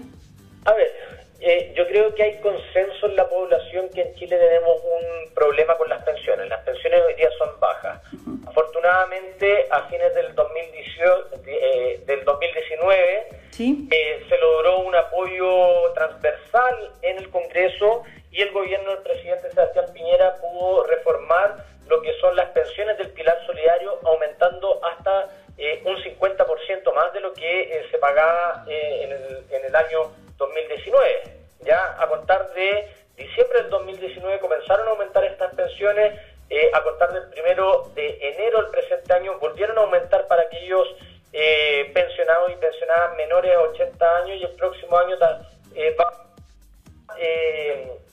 A 0.65 0.73
ver, 0.73 0.87
eh, 1.39 1.71
yo 1.75 1.85
creo 1.87 2.15
que 2.15 2.23
hay 2.23 2.37
consenso 2.39 3.05
en 3.05 3.15
la 3.15 3.29
población 3.29 3.89
que 3.93 4.01
en 4.01 4.15
Chile 4.15 4.37
tenemos 4.37 4.77
un 4.83 5.33
problema 5.33 5.75
con 5.75 5.87
las 5.87 6.03
pensiones. 6.03 6.49
Las 6.49 6.63
pensiones 6.63 7.01
hoy 7.05 7.13
día 7.13 7.29
son 7.37 7.59
bajas. 7.59 8.01
Afortunadamente, 8.47 9.67
a 9.69 9.83
fines 9.83 10.15
del, 10.15 10.33
2018, 10.33 11.29
eh, 11.45 12.01
del 12.05 12.25
2019 12.25 13.27
eh, 13.59 14.25
se 14.27 14.37
logró 14.39 14.79
un 14.79 14.95
apoyo 14.95 15.93
transversal 15.93 16.91
en 17.03 17.17
el 17.17 17.29
Congreso 17.29 18.03
y 18.31 18.41
el 18.41 18.51
gobierno 18.51 18.91
del 18.95 19.03
presidente 19.03 19.51
Sebastián 19.51 19.85
Piñera 19.93 20.35
pudo 20.37 20.85
reformar 20.85 21.65
lo 21.87 22.01
que 22.01 22.13
son 22.19 22.35
las 22.35 22.49
pensiones 22.49 22.97
del 22.97 23.09
pilar 23.11 23.37
solidario, 23.45 23.99
aumentando 24.03 24.83
hasta 24.83 25.29
un 25.85 25.95
50% 25.97 26.93
más 26.93 27.13
de 27.13 27.19
lo 27.19 27.33
que 27.33 27.83
se 27.89 27.97
pagaba 27.97 28.63
en 28.67 29.11
el, 29.11 29.43
en 29.49 29.65
el 29.65 29.75
año 29.75 30.11
2019. 30.37 31.37
Ya 31.61 31.95
a 31.99 32.07
contar 32.07 32.53
de 32.53 32.87
diciembre 33.15 33.63
del 33.63 33.69
2019 33.71 34.39
comenzaron 34.39 34.87
a 34.87 34.91
aumentar 34.91 35.23
estas 35.25 35.53
pensiones, 35.55 36.19
eh, 36.49 36.69
a 36.73 36.81
contar 36.83 37.11
del 37.11 37.29
primero 37.29 37.91
de 37.95 38.17
enero 38.21 38.61
del 38.61 38.71
presente 38.71 39.11
año 39.13 39.37
volvieron 39.39 39.77
a 39.77 39.81
aumentar 39.81 40.27
para 40.27 40.43
aquellos 40.43 40.87
eh, 41.33 41.91
pensionados 41.93 42.51
y 42.51 42.55
pensionadas 42.55 43.17
menores 43.17 43.51
de 43.51 43.57
80 43.57 44.17
años 44.17 44.37
y 44.39 44.43
el 44.43 44.51
próximo 44.51 44.97
año 44.97 45.15
eh, 45.75 45.95
va 45.99 46.05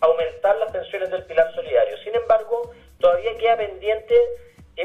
a 0.01 0.07
aumentar 0.07 0.57
las 0.57 0.73
pensiones 0.73 1.11
del 1.11 1.25
pilar 1.25 1.55
solidario. 1.55 1.97
Sin 1.99 2.15
embargo, 2.15 2.73
todavía 2.99 3.37
queda 3.37 3.57
pendiente 3.57 4.15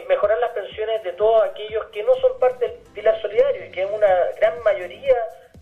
mejorar 0.08 0.38
las 0.40 0.52
pensiones 0.52 1.04
de 1.04 1.14
todos 1.14 1.44
aquellos 1.44 1.86
que 1.88 2.04
no 2.04 2.14
son 2.16 2.38
parte 2.40 2.68
del 2.68 2.78
pilar 2.94 3.20
solidario 3.22 3.66
y 3.66 3.72
que 3.72 3.82
es 3.84 3.90
una 3.90 4.08
gran 4.40 4.62
mayoría 4.64 5.16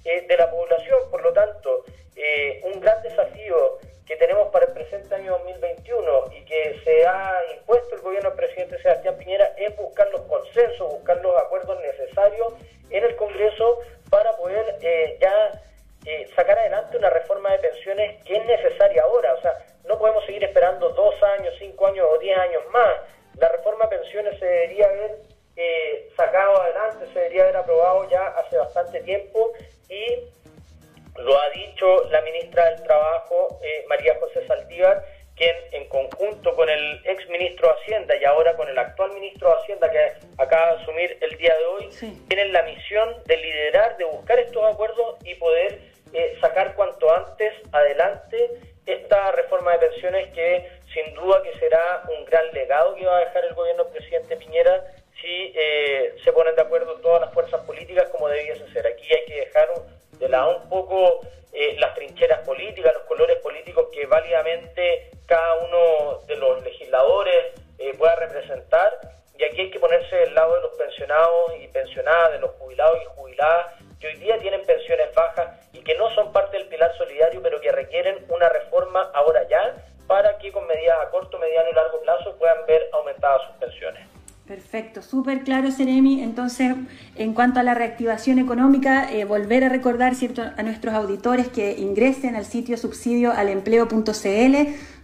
eh, 0.08 0.22
de 0.26 0.38
la 0.38 0.50
población. 0.50 1.00
Por 1.12 1.22
lo 1.22 1.34
tanto, 1.34 1.84
eh, 2.16 2.62
un 2.64 2.80
gran 2.80 3.02
desafío 3.04 3.78
que 4.06 4.16
tenemos 4.16 4.48
para 4.54 4.66
el 4.68 4.72
presente 4.72 5.14
año 5.14 5.34
2021 5.34 6.32
y 6.32 6.46
que 6.46 6.80
se 6.86 7.06
ha 7.06 7.42
impuesto 7.58 7.96
el 7.96 8.02
gobierno 8.02 8.30
del 8.30 8.38
presidente 8.40 8.82
Sebastián 8.82 9.18
Piñera 9.18 9.52
es 9.58 9.76
buscar 9.76 10.08
los 10.12 10.22
consensos, 10.22 10.94
buscar 10.94 11.18
los 11.18 11.36
acuerdos 11.36 11.78
necesarios 11.82 12.54
en 12.90 13.04
el 13.04 13.18
Congreso 13.18 13.80
para 14.10 14.32
poder 14.38 14.78
eh, 14.82 15.18
ya 15.20 15.62
sacar 16.38 16.58
adelante 16.58 16.96
una 16.96 17.10
reforma 17.10 17.52
de 17.52 17.60
pensiones 17.60 18.24
que 18.24 18.38
es 18.38 18.46
necesaria 18.46 19.04
ahora. 19.04 19.34
O 19.34 19.42
sea, 19.42 19.58
no 19.84 20.00
podemos 20.00 20.26
seguir 20.26 20.42
esperando 20.46 20.88
dos 20.88 21.22
años, 21.38 21.54
cinco 21.60 21.88
años 21.88 22.08
o 22.10 22.18
diez 22.20 22.38
años 22.38 22.64
más. 22.72 22.96
La 23.36 23.50
reforma 23.50 23.88
de 23.88 23.98
pensiones 23.98 24.40
se 24.40 24.46
debería 24.46 24.86
haber 24.88 25.18
sacado 26.16 26.62
adelante, 26.62 27.08
se 27.12 27.20
debería 27.20 27.44
haber 27.44 27.58
aprobado 27.58 28.10
ya 28.10 28.28
hace 28.28 28.58
bastante 28.58 29.02
tiempo 29.02 29.52
lo 31.28 31.38
ha 31.38 31.50
dicho 31.50 32.06
la 32.10 32.22
ministra 32.22 32.70
del 32.70 32.84
Trabajo, 32.84 33.60
eh, 33.62 33.84
María 33.90 34.16
José 34.18 34.48
Saldívar, 34.48 35.04
quien 35.36 35.54
en 35.74 35.88
conjunto 35.90 36.56
con 36.56 36.70
el 36.70 37.02
ex 37.04 37.28
ministro 37.28 37.68
de 37.68 37.74
Hacienda 37.74 38.16
y 38.16 38.24
ahora 38.24 38.56
con 38.56 38.70
el 38.70 38.80
actual 38.80 39.12
ministro 39.12 39.50
de 39.50 39.56
Hacienda 39.58 39.92
que 39.92 40.14
acaba 40.38 40.74
de 40.74 40.82
asumir 40.84 41.18
el 41.20 41.38
día 41.38 41.54
de 41.58 41.66
hoy, 41.66 41.90
tienen 42.30 42.54
la 42.54 42.64
misión 42.64 43.22
de 43.26 43.38
liderar, 43.38 43.98
de 43.98 44.06
buscar 44.06 44.40
estos 44.40 44.64
acuerdos 44.64 45.18
y 45.26 45.36
poder 45.36 45.80
eh, 46.14 46.38
sacar 46.40 46.76
cuanto 46.76 47.14
antes 47.14 47.54
adelante 47.74 48.50
esta 48.86 49.34
reforma 49.34 49.74
de 49.74 49.80
pensiones 49.80 50.34
que 50.34 50.66
sin 50.94 51.14
duda 51.14 51.44
que 51.44 51.60
será 51.60 52.04
un 52.18 52.24
gran 52.24 52.50
legado 52.54 52.96
que 52.96 53.06
va 53.06 53.18
a 53.18 53.26
dejar 53.26 53.44
el 53.44 53.54
gobierno 53.54 53.84
del 53.84 53.94
presidente 53.94 54.38
Piñera 54.38 54.82
si 55.20 55.52
eh, 55.54 56.16
se 56.24 56.32
ponen 56.32 56.56
de 56.56 56.62
acuerdo 56.62 56.96
todas 57.02 57.20
las 57.20 57.34
fuerzas 57.34 57.60
políticas 57.66 58.08
como 58.12 58.30
debiese 58.30 58.66
ser. 58.72 58.88
Aquí 58.88 59.14
hay 59.14 59.26
que 59.26 59.40
dejar 59.42 59.68
de 60.20 60.30
lado 60.30 60.58
un 60.64 60.70
poco 60.70 61.17
súper 85.10 85.44
claro, 85.44 85.72
Seremi. 85.72 86.22
Entonces, 86.22 86.76
en 87.16 87.34
cuanto 87.34 87.60
a 87.60 87.64
la 87.64 87.74
reactivación 87.74 88.40
económica, 88.40 89.12
eh, 89.12 89.26
volver 89.26 89.64
a 89.64 89.70
recordar 89.70 90.16
¿cierto? 90.16 90.44
a 90.56 90.64
nuestros 90.64 90.94
auditores 90.94 91.48
que 91.48 91.78
ingresen 91.80 92.36
al 92.36 92.46
sitio 92.46 92.78
subsidioalempleo.cl, 92.78 94.56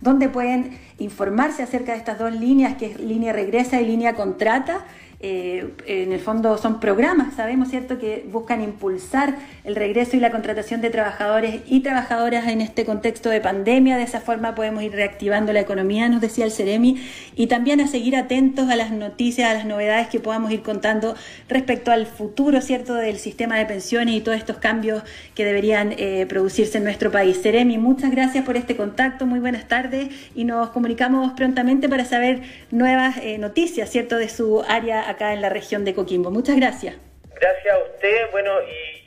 donde 0.01 0.29
pueden 0.29 0.77
informarse 0.99 1.63
acerca 1.63 1.93
de 1.93 1.99
estas 1.99 2.19
dos 2.19 2.33
líneas, 2.33 2.75
que 2.75 2.87
es 2.87 2.99
línea 2.99 3.33
regresa 3.33 3.81
y 3.81 3.85
línea 3.85 4.13
contrata 4.13 4.85
eh, 5.25 5.71
en 5.87 6.11
el 6.11 6.19
fondo 6.19 6.57
son 6.57 6.81
programas, 6.81 7.35
sabemos, 7.35 7.69
¿cierto?, 7.69 7.97
que 7.97 8.25
buscan 8.29 8.61
impulsar 8.61 9.37
el 9.63 9.73
regreso 9.73 10.17
y 10.17 10.19
la 10.19 10.31
contratación 10.31 10.81
de 10.81 10.89
trabajadores 10.89 11.61
y 11.65 11.79
trabajadoras 11.79 12.47
en 12.49 12.59
este 12.59 12.83
contexto 12.83 13.29
de 13.29 13.39
pandemia. 13.39 13.95
De 13.95 14.03
esa 14.03 14.19
forma 14.19 14.53
podemos 14.53 14.83
ir 14.83 14.91
reactivando 14.91 15.53
la 15.53 15.61
economía, 15.61 16.09
nos 16.09 16.19
decía 16.19 16.43
el 16.43 16.51
Ceremi, 16.51 17.01
y 17.37 17.47
también 17.47 17.79
a 17.79 17.87
seguir 17.87 18.17
atentos 18.17 18.69
a 18.69 18.75
las 18.75 18.91
noticias, 18.91 19.49
a 19.49 19.53
las 19.53 19.65
novedades 19.65 20.09
que 20.09 20.19
podamos 20.19 20.51
ir 20.51 20.61
contando 20.61 21.15
respecto 21.47 21.91
al 21.91 22.05
futuro, 22.05 22.59
¿cierto?, 22.59 22.93
del 22.93 23.17
sistema 23.17 23.57
de 23.57 23.65
pensiones 23.65 24.15
y 24.15 24.19
todos 24.19 24.37
estos 24.37 24.57
cambios 24.57 25.03
que 25.35 25.45
deberían 25.45 25.93
eh, 25.97 26.25
producirse 26.27 26.79
en 26.79 26.83
nuestro 26.83 27.11
país. 27.11 27.41
Ceremi, 27.41 27.77
muchas 27.77 28.11
gracias 28.11 28.43
por 28.43 28.57
este 28.57 28.75
contacto, 28.75 29.25
muy 29.25 29.39
buenas 29.39 29.69
tardes 29.69 30.09
y 30.35 30.43
nos 30.43 30.71
comunicamos 30.71 31.31
prontamente 31.31 31.87
para 31.87 32.03
saber 32.03 32.41
nuevas 32.71 33.15
eh, 33.21 33.37
noticias, 33.37 33.89
¿cierto?, 33.89 34.17
de 34.17 34.27
su 34.27 34.61
área 34.67 35.12
acá 35.13 35.33
en 35.33 35.41
la 35.41 35.49
región 35.49 35.85
de 35.85 35.95
Coquimbo. 35.95 36.29
Muchas 36.29 36.55
gracias. 36.57 36.95
Gracias 37.35 37.75
a 37.75 37.79
usted, 37.79 38.31
bueno, 38.31 38.61
y, 38.61 39.03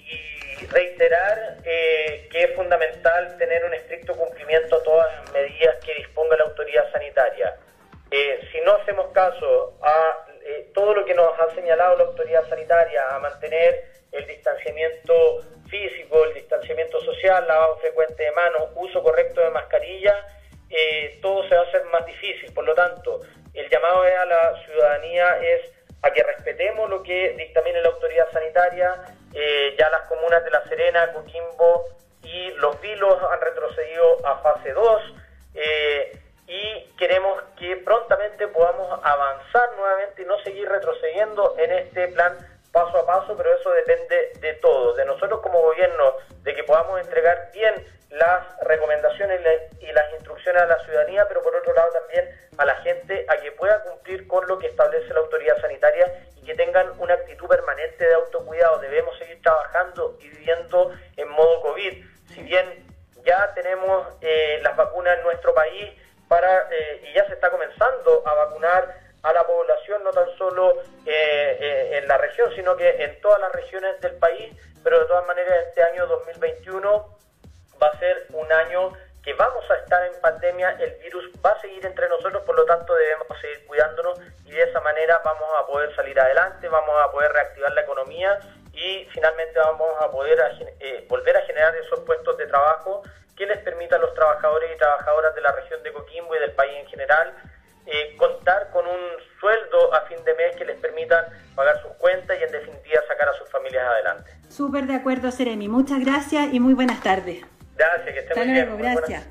reiterar 0.70 1.58
eh, 1.64 2.28
que 2.30 2.44
es 2.44 2.54
fundamental 2.54 3.36
tener 3.38 3.64
un 3.64 3.74
estricto 3.74 4.14
cumplimiento 4.14 4.76
a 4.76 4.82
todas 4.82 5.06
las 5.12 5.32
medidas 5.32 5.76
que 5.84 5.94
disponga 5.94 6.36
la 6.36 6.44
autoridad 6.44 6.90
sanitaria. 6.92 7.56
Eh, 8.10 8.40
si 8.50 8.60
no 8.62 8.72
hacemos 8.76 9.08
caso 9.12 9.78
a 9.82 10.26
eh, 10.44 10.70
todo 10.74 10.94
lo 10.94 11.04
que 11.04 11.14
nos 11.14 11.38
ha 11.38 11.54
señalado 11.54 11.98
la 11.98 12.04
autoridad 12.04 12.48
sanitaria, 12.48 13.14
a 13.14 13.18
mantener 13.18 13.84
el 14.12 14.26
distanciamiento 14.26 15.14
físico, 15.68 16.24
el 16.24 16.34
distanciamiento 16.34 17.00
social, 17.00 17.46
lavado 17.46 17.78
frecuente 17.78 18.22
de 18.22 18.32
manos, 18.32 18.68
uso 18.76 19.02
correcto 19.02 19.40
de 19.40 19.50
mascarilla, 19.50 20.14
todo 21.20 21.48
se 21.48 21.54
va 21.54 21.62
a 21.62 21.64
hacer 21.64 21.84
más 21.86 22.04
difícil. 22.06 22.52
Por 22.52 22.64
lo 22.64 22.74
tanto, 22.74 23.20
el 23.54 23.68
llamado 23.68 24.02
a 24.02 24.24
la 24.26 24.62
ciudadanía 24.64 25.38
es 25.42 25.75
a 26.06 26.12
que 26.12 26.22
respetemos 26.22 26.88
lo 26.88 27.02
que 27.02 27.34
dictamine 27.36 27.82
la 27.82 27.88
autoridad 27.88 28.30
sanitaria. 28.32 28.94
Eh, 29.34 29.74
ya 29.78 29.90
las 29.90 30.02
comunas 30.02 30.42
de 30.44 30.50
La 30.50 30.62
Serena, 30.64 31.12
Coquimbo 31.12 31.84
y 32.22 32.50
Los 32.52 32.80
Vilos 32.80 33.18
han 33.30 33.40
retrocedido 33.40 34.26
a 34.26 34.38
fase 34.38 34.72
2 34.72 35.02
eh, 35.54 36.18
y 36.46 36.84
queremos 36.96 37.42
que 37.58 37.76
prontamente 37.78 38.48
podamos 38.48 39.00
avanzar 39.02 39.68
nuevamente 39.76 40.22
y 40.22 40.24
no 40.24 40.38
seguir 40.42 40.68
retrocediendo 40.68 41.56
en 41.58 41.72
este 41.72 42.08
plan 42.08 42.36
paso 42.72 42.98
a 42.98 43.06
paso, 43.06 43.36
pero 43.36 43.54
eso 43.54 43.70
depende 43.70 44.32
de 44.40 44.54
todos, 44.54 44.96
de 44.96 45.04
nosotros 45.06 45.40
como 45.40 45.60
gobierno, 45.60 46.14
de 46.42 46.54
que 46.54 46.62
podamos 46.64 47.00
entregar 47.00 47.50
bien 47.52 47.74
las 48.10 48.60
recomendaciones 48.60 49.40
y 49.80 49.92
las 49.92 50.12
instrucciones 50.14 50.62
a 50.62 50.66
la 50.66 50.78
ciudadanía, 50.84 51.26
pero 51.28 51.42
por 51.42 51.54
otro 51.54 51.74
lado 51.74 51.90
también 51.92 52.30
a 52.56 52.64
la 52.64 52.76
gente 52.76 53.26
a 53.28 53.36
que 53.38 53.52
pueda 53.52 53.82
cumplir 53.82 54.26
con 54.28 54.46
lo 54.46 54.58
que 54.58 54.68
establece 54.68 55.12
la 55.12 55.20
autoridad 55.20 55.60
sanitaria 55.60 56.12
y 56.36 56.46
que 56.46 56.54
tengan 56.54 56.92
una 56.98 57.14
actitud 57.14 57.48
permanente 57.48 58.06
de 58.06 58.14
autocuidado. 58.14 58.78
Debemos 58.78 59.18
seguir 59.18 59.42
trabajando 59.42 60.16
y 60.20 60.28
viviendo 60.28 60.94
en 61.16 61.28
modo 61.28 61.60
COVID. 61.62 62.04
Si 62.32 62.42
bien 62.42 62.86
ya 63.24 63.52
tenemos 63.54 64.06
eh, 64.20 64.60
las 64.62 64.76
vacunas 64.76 65.18
en 65.18 65.24
nuestro 65.24 65.52
país 65.54 65.92
para 66.28 66.68
eh, 66.70 67.02
y 67.08 67.14
ya 67.14 67.26
se 67.26 67.34
está 67.34 67.50
comenzando 67.50 68.22
a 68.26 68.34
vacunar 68.34 69.00
a 69.22 69.32
la 69.32 69.44
población, 69.44 70.04
no 70.04 70.10
tan 70.10 70.28
solo 70.38 70.82
eh, 71.04 71.98
en 72.00 72.06
la 72.06 72.16
región, 72.18 72.52
sino 72.54 72.76
que 72.76 73.02
en 73.02 73.20
todas 73.20 73.40
las 73.40 73.52
regiones 73.52 74.00
del 74.00 74.14
país, 74.16 74.54
pero 74.84 75.00
de 75.00 75.06
todas 75.06 75.26
maneras 75.26 75.66
este 75.66 75.82
año 75.82 76.06
2021 76.06 77.16
va 77.82 77.88
a 77.88 77.98
ser 77.98 78.26
un 78.30 78.50
año 78.52 78.92
que 79.22 79.34
vamos 79.34 79.68
a 79.70 79.74
estar 79.74 80.06
en 80.06 80.20
pandemia, 80.20 80.70
el 80.78 80.94
virus 81.02 81.24
va 81.44 81.50
a 81.50 81.60
seguir 81.60 81.84
entre 81.84 82.08
nosotros, 82.08 82.44
por 82.44 82.54
lo 82.54 82.64
tanto 82.64 82.94
debemos 82.94 83.26
seguir 83.40 83.66
cuidándonos 83.66 84.20
y 84.44 84.52
de 84.52 84.62
esa 84.62 84.80
manera 84.80 85.20
vamos 85.24 85.48
a 85.58 85.66
poder 85.66 85.92
salir 85.96 86.18
adelante, 86.20 86.68
vamos 86.68 86.94
a 87.02 87.10
poder 87.10 87.32
reactivar 87.32 87.72
la 87.72 87.80
economía 87.80 88.38
y 88.72 89.04
finalmente 89.12 89.58
vamos 89.58 89.88
a 90.00 90.10
poder 90.12 90.38
eh, 90.78 91.04
volver 91.08 91.36
a 91.36 91.42
generar 91.42 91.74
esos 91.74 92.00
puestos 92.00 92.36
de 92.38 92.46
trabajo 92.46 93.02
que 93.36 93.46
les 93.46 93.58
permitan 93.58 93.98
a 94.00 94.04
los 94.04 94.14
trabajadores 94.14 94.70
y 94.72 94.78
trabajadoras 94.78 95.34
de 95.34 95.40
la 95.40 95.52
región 95.52 95.82
de 95.82 95.92
Coquimbo 95.92 96.36
y 96.36 96.38
del 96.38 96.52
país 96.52 96.78
en 96.78 96.86
general 96.86 97.34
eh, 97.86 98.16
contar 98.16 98.70
con 98.70 98.86
un 98.86 99.00
sueldo 99.40 99.92
a 99.92 100.02
fin 100.02 100.18
de 100.24 100.34
mes 100.34 100.56
que 100.56 100.64
les 100.64 100.78
permitan 100.78 101.24
pagar 101.54 101.80
sus 101.82 101.92
cuentas 101.94 102.36
y 102.40 102.44
en 102.44 102.52
definitiva 102.52 103.00
sacar 103.08 103.28
a 103.28 103.32
sus 103.34 103.48
familias 103.50 103.84
adelante. 103.86 104.30
Súper 104.48 104.86
de 104.86 104.94
acuerdo, 104.94 105.30
Seremi. 105.30 105.68
Muchas 105.68 105.98
gracias 106.04 106.52
y 106.52 106.60
muy 106.60 106.74
buenas 106.74 107.02
tardes. 107.02 107.44
Gracias, 107.76 108.14
que 108.14 108.20
esté 108.20 108.34
muy 108.36 108.52
bien. 108.52 108.68
Gracias. 108.78 109.24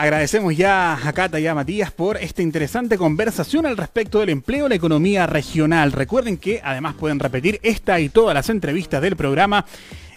Agradecemos 0.00 0.56
ya 0.56 0.94
a 1.06 1.12
Cata 1.12 1.38
y 1.38 1.46
a 1.46 1.54
Matías 1.54 1.92
por 1.92 2.16
esta 2.16 2.40
interesante 2.40 2.96
conversación 2.96 3.66
al 3.66 3.76
respecto 3.76 4.20
del 4.20 4.30
empleo 4.30 4.64
y 4.64 4.68
la 4.70 4.74
economía 4.74 5.26
regional. 5.26 5.92
Recuerden 5.92 6.38
que 6.38 6.58
además 6.64 6.94
pueden 6.94 7.18
repetir 7.18 7.60
esta 7.62 8.00
y 8.00 8.08
todas 8.08 8.32
las 8.34 8.48
entrevistas 8.48 9.02
del 9.02 9.14
programa 9.14 9.66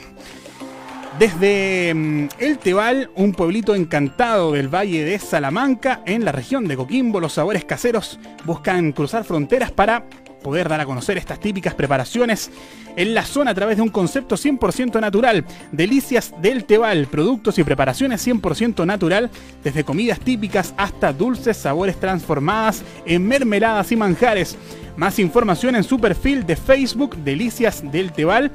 Desde 1.18 1.94
mm, 1.94 2.28
El 2.38 2.58
Tebal, 2.58 3.10
un 3.14 3.32
pueblito 3.32 3.74
encantado 3.74 4.52
del 4.52 4.68
valle 4.68 5.02
de 5.02 5.18
Salamanca, 5.18 6.02
en 6.04 6.26
la 6.26 6.32
región 6.32 6.68
de 6.68 6.76
Coquimbo, 6.76 7.20
los 7.20 7.32
sabores 7.32 7.64
caseros 7.64 8.18
buscan 8.44 8.92
cruzar 8.92 9.24
fronteras 9.24 9.72
para 9.72 10.04
poder 10.42 10.68
dar 10.68 10.82
a 10.82 10.84
conocer 10.84 11.16
estas 11.16 11.40
típicas 11.40 11.72
preparaciones 11.72 12.50
en 12.96 13.14
la 13.14 13.24
zona 13.24 13.52
a 13.52 13.54
través 13.54 13.78
de 13.78 13.82
un 13.82 13.88
concepto 13.88 14.36
100% 14.36 15.00
natural. 15.00 15.46
Delicias 15.72 16.34
del 16.42 16.66
Tebal, 16.66 17.06
productos 17.06 17.58
y 17.58 17.64
preparaciones 17.64 18.24
100% 18.26 18.84
natural, 18.86 19.30
desde 19.64 19.84
comidas 19.84 20.20
típicas 20.20 20.74
hasta 20.76 21.14
dulces, 21.14 21.56
sabores 21.56 21.98
transformadas 21.98 22.82
en 23.06 23.26
mermeladas 23.26 23.90
y 23.90 23.96
manjares. 23.96 24.58
Más 24.98 25.18
información 25.18 25.76
en 25.76 25.84
su 25.84 25.98
perfil 25.98 26.44
de 26.44 26.56
Facebook, 26.56 27.16
Delicias 27.16 27.82
del 27.90 28.12
Tebal, 28.12 28.52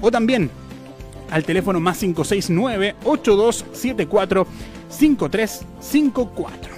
o 0.00 0.10
también 0.10 0.50
al 1.30 1.44
teléfono 1.44 1.80
más 1.80 1.98
569 1.98 2.96
8274 3.04 4.46
5354. 4.88 6.74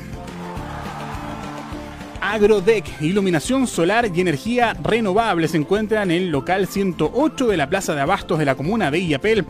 Agrodec, 2.20 2.84
iluminación 3.00 3.66
solar 3.66 4.10
y 4.12 4.20
energía 4.20 4.74
renovable, 4.82 5.46
se 5.48 5.58
encuentra 5.58 6.02
en 6.02 6.10
el 6.10 6.30
local 6.30 6.66
108 6.66 7.46
de 7.46 7.56
la 7.56 7.68
Plaza 7.68 7.94
de 7.94 8.00
Abastos 8.00 8.38
de 8.38 8.44
la 8.44 8.56
comuna 8.56 8.90
de 8.90 8.98
Illapel. 8.98 9.44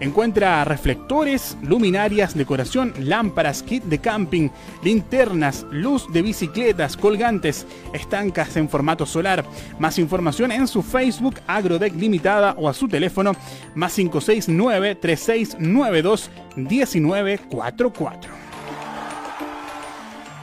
Encuentra 0.00 0.64
reflectores, 0.64 1.56
luminarias, 1.62 2.34
decoración, 2.34 2.92
lámparas, 2.98 3.62
kit 3.62 3.84
de 3.84 3.98
camping, 3.98 4.48
linternas, 4.82 5.66
luz 5.70 6.12
de 6.12 6.22
bicicletas, 6.22 6.96
colgantes, 6.96 7.66
estancas 7.92 8.56
en 8.56 8.68
formato 8.68 9.06
solar. 9.06 9.44
Más 9.78 9.98
información 9.98 10.52
en 10.52 10.66
su 10.66 10.82
Facebook 10.82 11.36
Agrodec 11.46 11.94
Limitada 11.94 12.54
o 12.58 12.68
a 12.68 12.74
su 12.74 12.88
teléfono 12.88 13.32
más 13.74 13.94
569 13.94 14.96
3692 14.96 16.30
1944. 16.56 18.32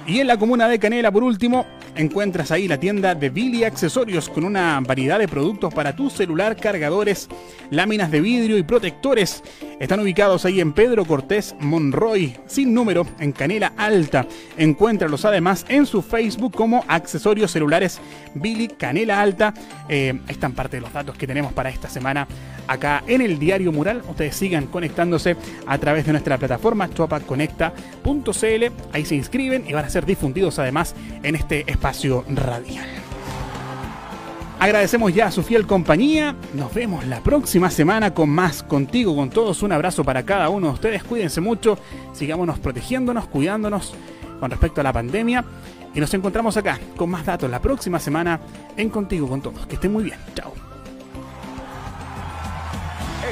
Y 0.07 0.19
en 0.19 0.27
la 0.27 0.37
comuna 0.37 0.67
de 0.67 0.79
Canela, 0.79 1.11
por 1.11 1.23
último, 1.23 1.65
encuentras 1.95 2.51
ahí 2.51 2.67
la 2.67 2.79
tienda 2.79 3.15
de 3.15 3.29
Billy 3.29 3.63
Accesorios 3.63 4.29
con 4.29 4.43
una 4.43 4.79
variedad 4.81 5.19
de 5.19 5.27
productos 5.27 5.73
para 5.73 5.95
tu 5.95 6.09
celular, 6.09 6.55
cargadores, 6.55 7.27
láminas 7.69 8.11
de 8.11 8.21
vidrio 8.21 8.57
y 8.57 8.63
protectores. 8.63 9.43
Están 9.79 9.99
ubicados 9.99 10.45
ahí 10.45 10.59
en 10.59 10.73
Pedro 10.73 11.05
Cortés 11.05 11.55
Monroy, 11.59 12.35
sin 12.45 12.73
número, 12.73 13.05
en 13.19 13.31
Canela 13.31 13.73
Alta. 13.77 14.25
Encuéntralos 14.57 15.25
además 15.25 15.65
en 15.69 15.85
su 15.85 16.01
Facebook 16.01 16.53
como 16.55 16.85
Accesorios 16.87 17.51
Celulares 17.51 17.99
Billy 18.35 18.67
Canela 18.67 19.21
Alta. 19.21 19.53
Eh, 19.89 20.19
están 20.27 20.53
parte 20.53 20.77
de 20.77 20.81
los 20.81 20.93
datos 20.93 21.17
que 21.17 21.27
tenemos 21.27 21.53
para 21.53 21.69
esta 21.69 21.89
semana 21.89 22.27
acá 22.67 23.03
en 23.07 23.21
el 23.21 23.39
Diario 23.39 23.71
Mural. 23.71 24.01
Ustedes 24.07 24.35
sigan 24.35 24.67
conectándose 24.67 25.35
a 25.65 25.77
través 25.77 26.05
de 26.05 26.13
nuestra 26.13 26.37
plataforma 26.37 26.89
chuapaconecta.cl. 26.89 28.65
Ahí 28.93 29.05
se 29.05 29.15
inscriben 29.15 29.65
y 29.67 29.73
van 29.73 29.85
a 29.85 29.89
ser 29.89 30.05
difundidos 30.05 30.59
además 30.59 30.95
en 31.23 31.35
este 31.35 31.65
espacio 31.81 32.23
radial. 32.29 32.87
Agradecemos 34.59 35.11
ya 35.15 35.25
a 35.25 35.31
su 35.31 35.41
fiel 35.41 35.65
compañía. 35.65 36.35
Nos 36.53 36.71
vemos 36.71 37.07
la 37.07 37.21
próxima 37.21 37.71
semana 37.71 38.13
con 38.13 38.29
más 38.29 38.61
contigo, 38.61 39.15
con 39.15 39.31
todos. 39.31 39.63
Un 39.63 39.71
abrazo 39.71 40.03
para 40.03 40.21
cada 40.21 40.49
uno 40.49 40.67
de 40.67 40.73
ustedes. 40.73 41.03
Cuídense 41.03 41.41
mucho. 41.41 41.79
Sigámonos 42.13 42.59
protegiéndonos, 42.59 43.25
cuidándonos 43.25 43.95
con 44.39 44.51
respecto 44.51 44.81
a 44.81 44.83
la 44.83 44.93
pandemia. 44.93 45.43
Y 45.95 45.99
nos 45.99 46.13
encontramos 46.13 46.55
acá 46.55 46.79
con 46.95 47.09
más 47.09 47.25
datos 47.25 47.49
la 47.49 47.59
próxima 47.59 47.97
semana 47.97 48.39
en 48.77 48.89
Contigo 48.89 49.27
con 49.27 49.41
Todos. 49.41 49.65
Que 49.65 49.73
estén 49.73 49.91
muy 49.91 50.03
bien. 50.03 50.19
Chao. 50.35 50.70